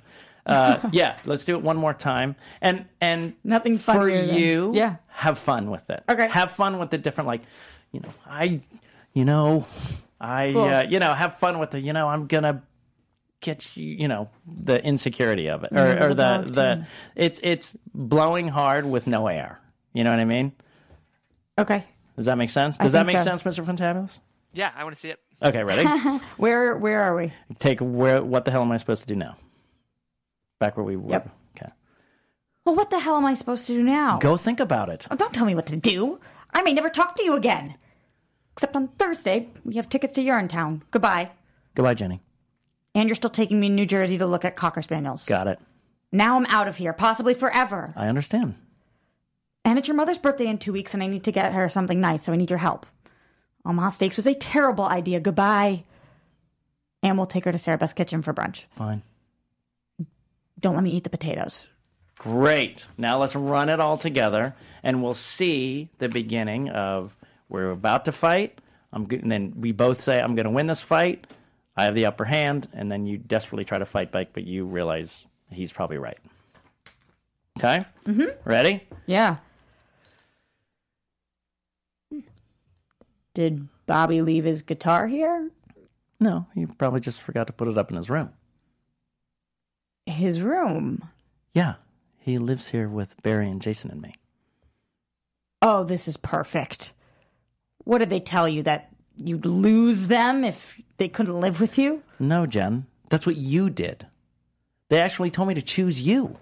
[0.48, 2.34] Uh, yeah, let's do it one more time.
[2.60, 4.72] And and Nothing for funnier than- you.
[4.74, 4.96] yeah.
[5.08, 6.02] have fun with it.
[6.08, 6.28] Okay.
[6.28, 7.42] have fun with the different like,
[7.92, 8.60] you know, I,
[9.12, 9.66] you know,
[10.20, 10.64] I, Cool.
[10.64, 12.62] uh, you know, have fun with the, you know, I'm gonna
[13.40, 18.48] get you, you know, the insecurity of it, or, or the the it's it's blowing
[18.48, 19.60] hard with no air.
[19.92, 20.52] You know what I mean?
[21.58, 21.84] Okay.
[22.16, 22.76] Does that make sense?
[22.78, 23.24] Does that make so.
[23.24, 24.20] sense, Mister Fantabulous?
[24.52, 25.20] Yeah, I want to see it.
[25.42, 25.84] Okay, ready?
[26.36, 27.32] Where where are we?
[27.60, 28.24] Take where?
[28.24, 29.36] What the hell am I supposed to do now?
[30.58, 31.10] Back where we were.
[31.10, 31.30] Yep.
[31.56, 31.72] Okay.
[32.64, 34.18] Well, what the hell am I supposed to do now?
[34.18, 35.06] Go think about it.
[35.10, 36.20] Oh, don't tell me what to do.
[36.52, 37.76] I may never talk to you again.
[38.52, 40.82] Except on Thursday, we have tickets to Urinetown.
[40.90, 41.30] Goodbye.
[41.74, 42.20] Goodbye, Jenny.
[42.94, 45.24] And you're still taking me to New Jersey to look at Cocker Spaniels.
[45.26, 45.60] Got it.
[46.10, 47.92] Now I'm out of here, possibly forever.
[47.96, 48.56] I understand.
[49.64, 52.00] And it's your mother's birthday in two weeks, and I need to get her something
[52.00, 52.86] nice, so I need your help.
[53.64, 55.20] Omaha Steaks was a terrible idea.
[55.20, 55.84] Goodbye.
[57.02, 58.64] And we'll take her to Sarabeth's kitchen for brunch.
[58.76, 59.02] Fine.
[60.60, 61.66] Don't let me eat the potatoes.
[62.18, 62.88] Great.
[62.96, 67.16] Now let's run it all together, and we'll see the beginning of
[67.48, 68.60] we're about to fight.
[68.92, 71.26] I'm good, and then we both say I'm going to win this fight.
[71.76, 74.64] I have the upper hand, and then you desperately try to fight back, but you
[74.64, 76.18] realize he's probably right.
[77.58, 77.84] Okay.
[78.04, 78.48] Mm-hmm.
[78.48, 78.82] Ready?
[79.06, 79.36] Yeah.
[83.34, 85.50] Did Bobby leave his guitar here?
[86.18, 88.30] No, he probably just forgot to put it up in his room.
[90.08, 91.08] His room.
[91.52, 91.74] Yeah,
[92.18, 94.14] he lives here with Barry and Jason and me.
[95.60, 96.92] Oh, this is perfect.
[97.84, 98.62] What did they tell you?
[98.62, 102.02] That you'd lose them if they couldn't live with you?
[102.18, 104.06] No, Jen, that's what you did.
[104.88, 106.36] They actually told me to choose you.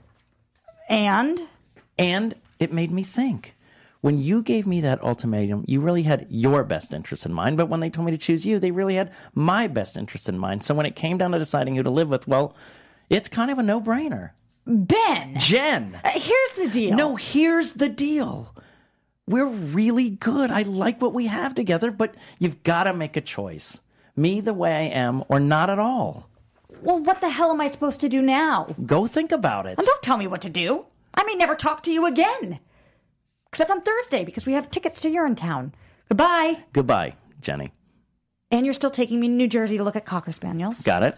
[0.88, 1.40] And?
[1.98, 3.54] And it made me think.
[4.02, 7.56] When you gave me that ultimatum, you really had your best interest in mind.
[7.56, 10.38] But when they told me to choose you, they really had my best interest in
[10.38, 10.62] mind.
[10.62, 12.54] So when it came down to deciding who to live with, well,
[13.10, 14.30] it's kind of a no brainer.
[14.66, 15.34] Ben!
[15.38, 16.00] Jen!
[16.04, 16.96] Uh, Here's the deal.
[16.96, 18.52] No, here's the deal.
[19.28, 20.50] We're really good.
[20.50, 23.80] I like what we have together, but you've got to make a choice.
[24.16, 26.28] Me the way I am, or not at all.
[26.82, 28.74] Well, what the hell am I supposed to do now?
[28.84, 29.78] Go think about it.
[29.78, 30.86] And don't tell me what to do.
[31.14, 32.60] I may never talk to you again.
[33.48, 35.72] Except on Thursday because we have tickets to Urinetown.
[36.08, 36.58] Goodbye.
[36.72, 37.72] Goodbye, Jenny.
[38.50, 40.82] And you're still taking me to New Jersey to look at Cocker Spaniels.
[40.82, 41.16] Got it?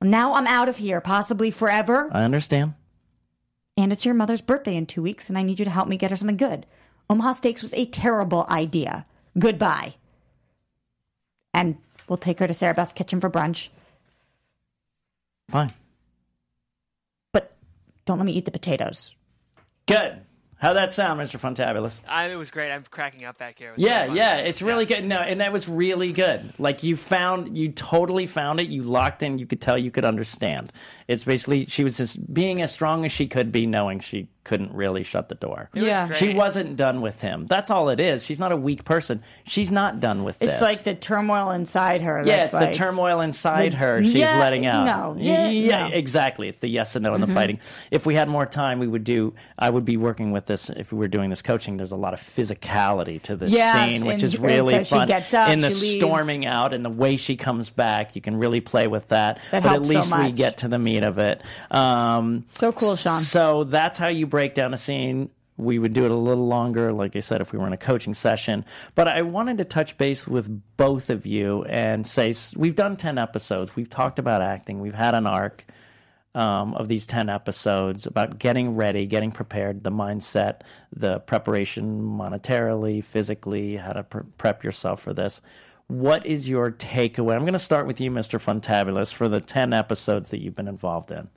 [0.00, 2.08] Now I'm out of here, possibly forever.
[2.12, 2.74] I understand.
[3.76, 5.96] And it's your mother's birthday in two weeks, and I need you to help me
[5.96, 6.66] get her something good.
[7.10, 9.04] Omaha Steaks was a terrible idea.
[9.38, 9.94] Goodbye.
[11.54, 11.78] And
[12.08, 13.68] we'll take her to Sarabeth's kitchen for brunch.
[15.48, 15.72] Fine.
[17.32, 17.56] But
[18.04, 19.14] don't let me eat the potatoes.
[19.86, 20.20] Good.
[20.60, 21.38] How'd that sound, Mr.
[21.38, 22.00] Fantabulous?
[22.08, 22.72] I, it was great.
[22.72, 23.74] I'm cracking up back here.
[23.74, 25.04] It Yeah, yeah, it's really good.
[25.04, 26.52] No, and that was really good.
[26.58, 28.68] Like you found, you totally found it.
[28.68, 29.38] You locked in.
[29.38, 30.72] You could tell you could understand,
[31.08, 34.72] It's basically she was just being as strong as she could be, knowing she couldn't
[34.72, 35.68] really shut the door.
[35.74, 36.06] It Yeah.
[36.06, 36.18] great.
[36.18, 37.46] She wasn't done with him.
[37.46, 38.24] That's all it is.
[38.24, 39.22] She's not a weak person.
[39.44, 40.54] She's not done with It's this.
[40.54, 42.22] It's like the turmoil inside her.
[42.24, 44.02] yeah, it's like, the turmoil inside the- her.
[44.02, 44.84] She's yeah, letting out.
[44.86, 45.50] no, yeah, no.
[45.50, 45.92] Mm-hmm.
[45.94, 46.48] exactly.
[46.48, 47.58] It's the yes and no and the fighting.
[47.90, 49.34] If we had more time, we would do.
[49.58, 50.70] I would be working with this.
[50.70, 54.06] If we were doing this coaching, there's a lot of physicality to this Yes, scene,
[54.06, 55.08] which and- is really so she fun.
[55.08, 55.94] gets up, in the she leaves.
[55.96, 59.38] storming out and the way she comes back, you can really play with that.
[59.50, 61.42] That but at helps so least we get to the meat of it.
[61.70, 63.20] Um, So cool, Sean.
[63.20, 65.30] So that's how you break down a scene.
[65.56, 67.76] We would do it a little longer, like I said, if we were in a
[67.78, 68.64] coaching session.
[68.94, 73.18] But I wanted to touch base with both of you and say we've done 10
[73.18, 73.74] episodes.
[73.74, 74.80] We've talked about acting.
[74.80, 75.66] We've had an arc
[76.34, 80.60] um, of these 10 episodes about getting ready, getting prepared, the mindset,
[80.92, 85.40] the preparation monetarily, physically, how to pre- prep yourself for this.
[85.88, 87.34] What is your takeaway?
[87.34, 88.38] I'm going to start with you, Mr.
[88.38, 91.28] Fantabulous, for the 10 episodes that you've been involved in.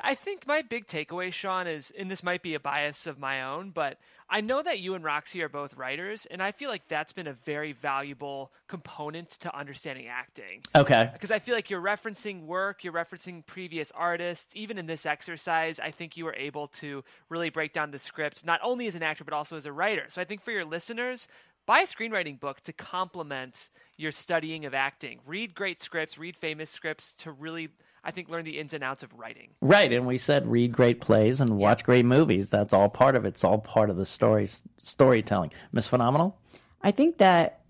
[0.00, 3.42] I think my big takeaway, Sean, is, and this might be a bias of my
[3.42, 3.98] own, but
[4.30, 7.26] I know that you and Roxy are both writers, and I feel like that's been
[7.26, 10.62] a very valuable component to understanding acting.
[10.76, 11.10] Okay.
[11.12, 14.54] Because I feel like you're referencing work, you're referencing previous artists.
[14.54, 18.44] Even in this exercise, I think you were able to really break down the script,
[18.44, 20.04] not only as an actor, but also as a writer.
[20.08, 21.26] So I think for your listeners,
[21.66, 25.20] buy a screenwriting book to complement your studying of acting.
[25.26, 27.68] Read great scripts, read famous scripts to really,
[28.04, 29.50] I think, learn the ins and outs of writing.
[29.60, 32.50] Right, and we said read great plays and watch great movies.
[32.50, 33.28] That's all part of it.
[33.28, 34.48] It's all part of the story
[34.78, 35.52] storytelling.
[35.72, 36.38] Miss Phenomenal.
[36.82, 37.60] I think that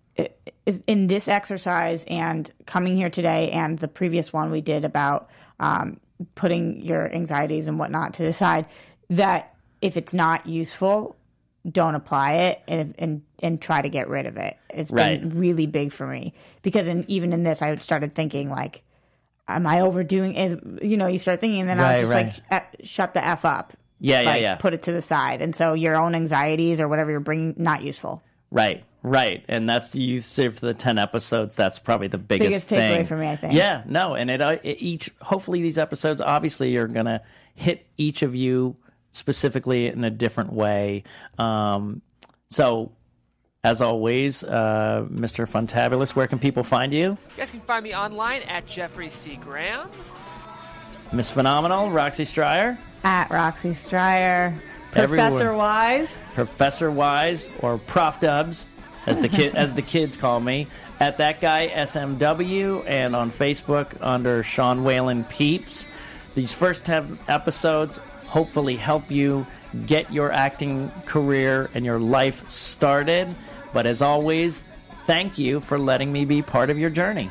[0.87, 5.29] in this exercise and coming here today and the previous one we did about
[5.61, 6.01] um,
[6.35, 8.67] putting your anxieties and whatnot to the side,
[9.09, 11.17] that if it's not useful,
[11.71, 14.57] don't apply it and and, and try to get rid of it.
[14.71, 15.21] It's Right.
[15.21, 18.83] been really big for me because in, even in this, I started thinking like,
[19.49, 20.35] am I overdoing?
[20.35, 22.27] Is you know, you start thinking, and then I was just right.
[22.51, 23.73] like, eh, shut the f up.
[23.99, 24.55] Yeah, yeah, Like, yeah.
[24.57, 27.83] Put it to the side, and so your own anxieties or whatever you're bringing, not
[27.83, 28.23] useful.
[28.51, 31.57] Right, right, and that's you say for the ten episodes.
[31.57, 33.55] That's probably the biggest, Biggest takeaway thing for me, I think.
[33.55, 35.11] Yeah, no, and it, uh, it each.
[35.23, 37.23] Hopefully, these episodes obviously are gonna
[37.55, 38.77] hit each of you
[39.17, 41.05] specifically in a different way.
[41.39, 42.03] Um,
[42.49, 42.93] so,
[43.65, 45.49] as always, uh, Mr.
[45.49, 47.11] Fantabulous, where can people find you?
[47.11, 49.37] You guys can find me online at Jeffrey C.
[49.37, 49.91] Graham.
[51.13, 52.79] Miss Phenomenal, Roxy Stryer.
[53.05, 54.59] At Roxy Stryer,
[54.95, 55.29] Everywhere.
[55.29, 56.19] Professor Wise.
[56.35, 58.67] Professor Wise or Prof Dubs,
[59.07, 60.67] as the kid as the kids call me,
[61.01, 65.87] at that guy SMW and on Facebook under Sean Whalen Peeps.
[66.35, 69.47] These first ten episodes hopefully help you
[69.87, 73.35] get your acting career and your life started.
[73.73, 74.65] But as always,
[75.07, 77.31] thank you for letting me be part of your journey.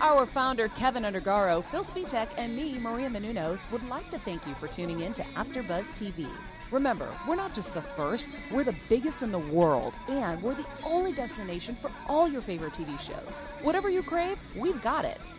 [0.00, 4.54] Our founder, Keven Undergaro, Phil Svitek, and me, Maria Menounos, would like to thank you
[4.54, 6.28] for tuning in to AfterBuzz TV.
[6.70, 10.66] Remember, we're not just the first, we're the biggest in the world, and we're the
[10.84, 13.36] only destination for all your favorite TV shows.
[13.62, 15.18] Whatever you crave, we've got it.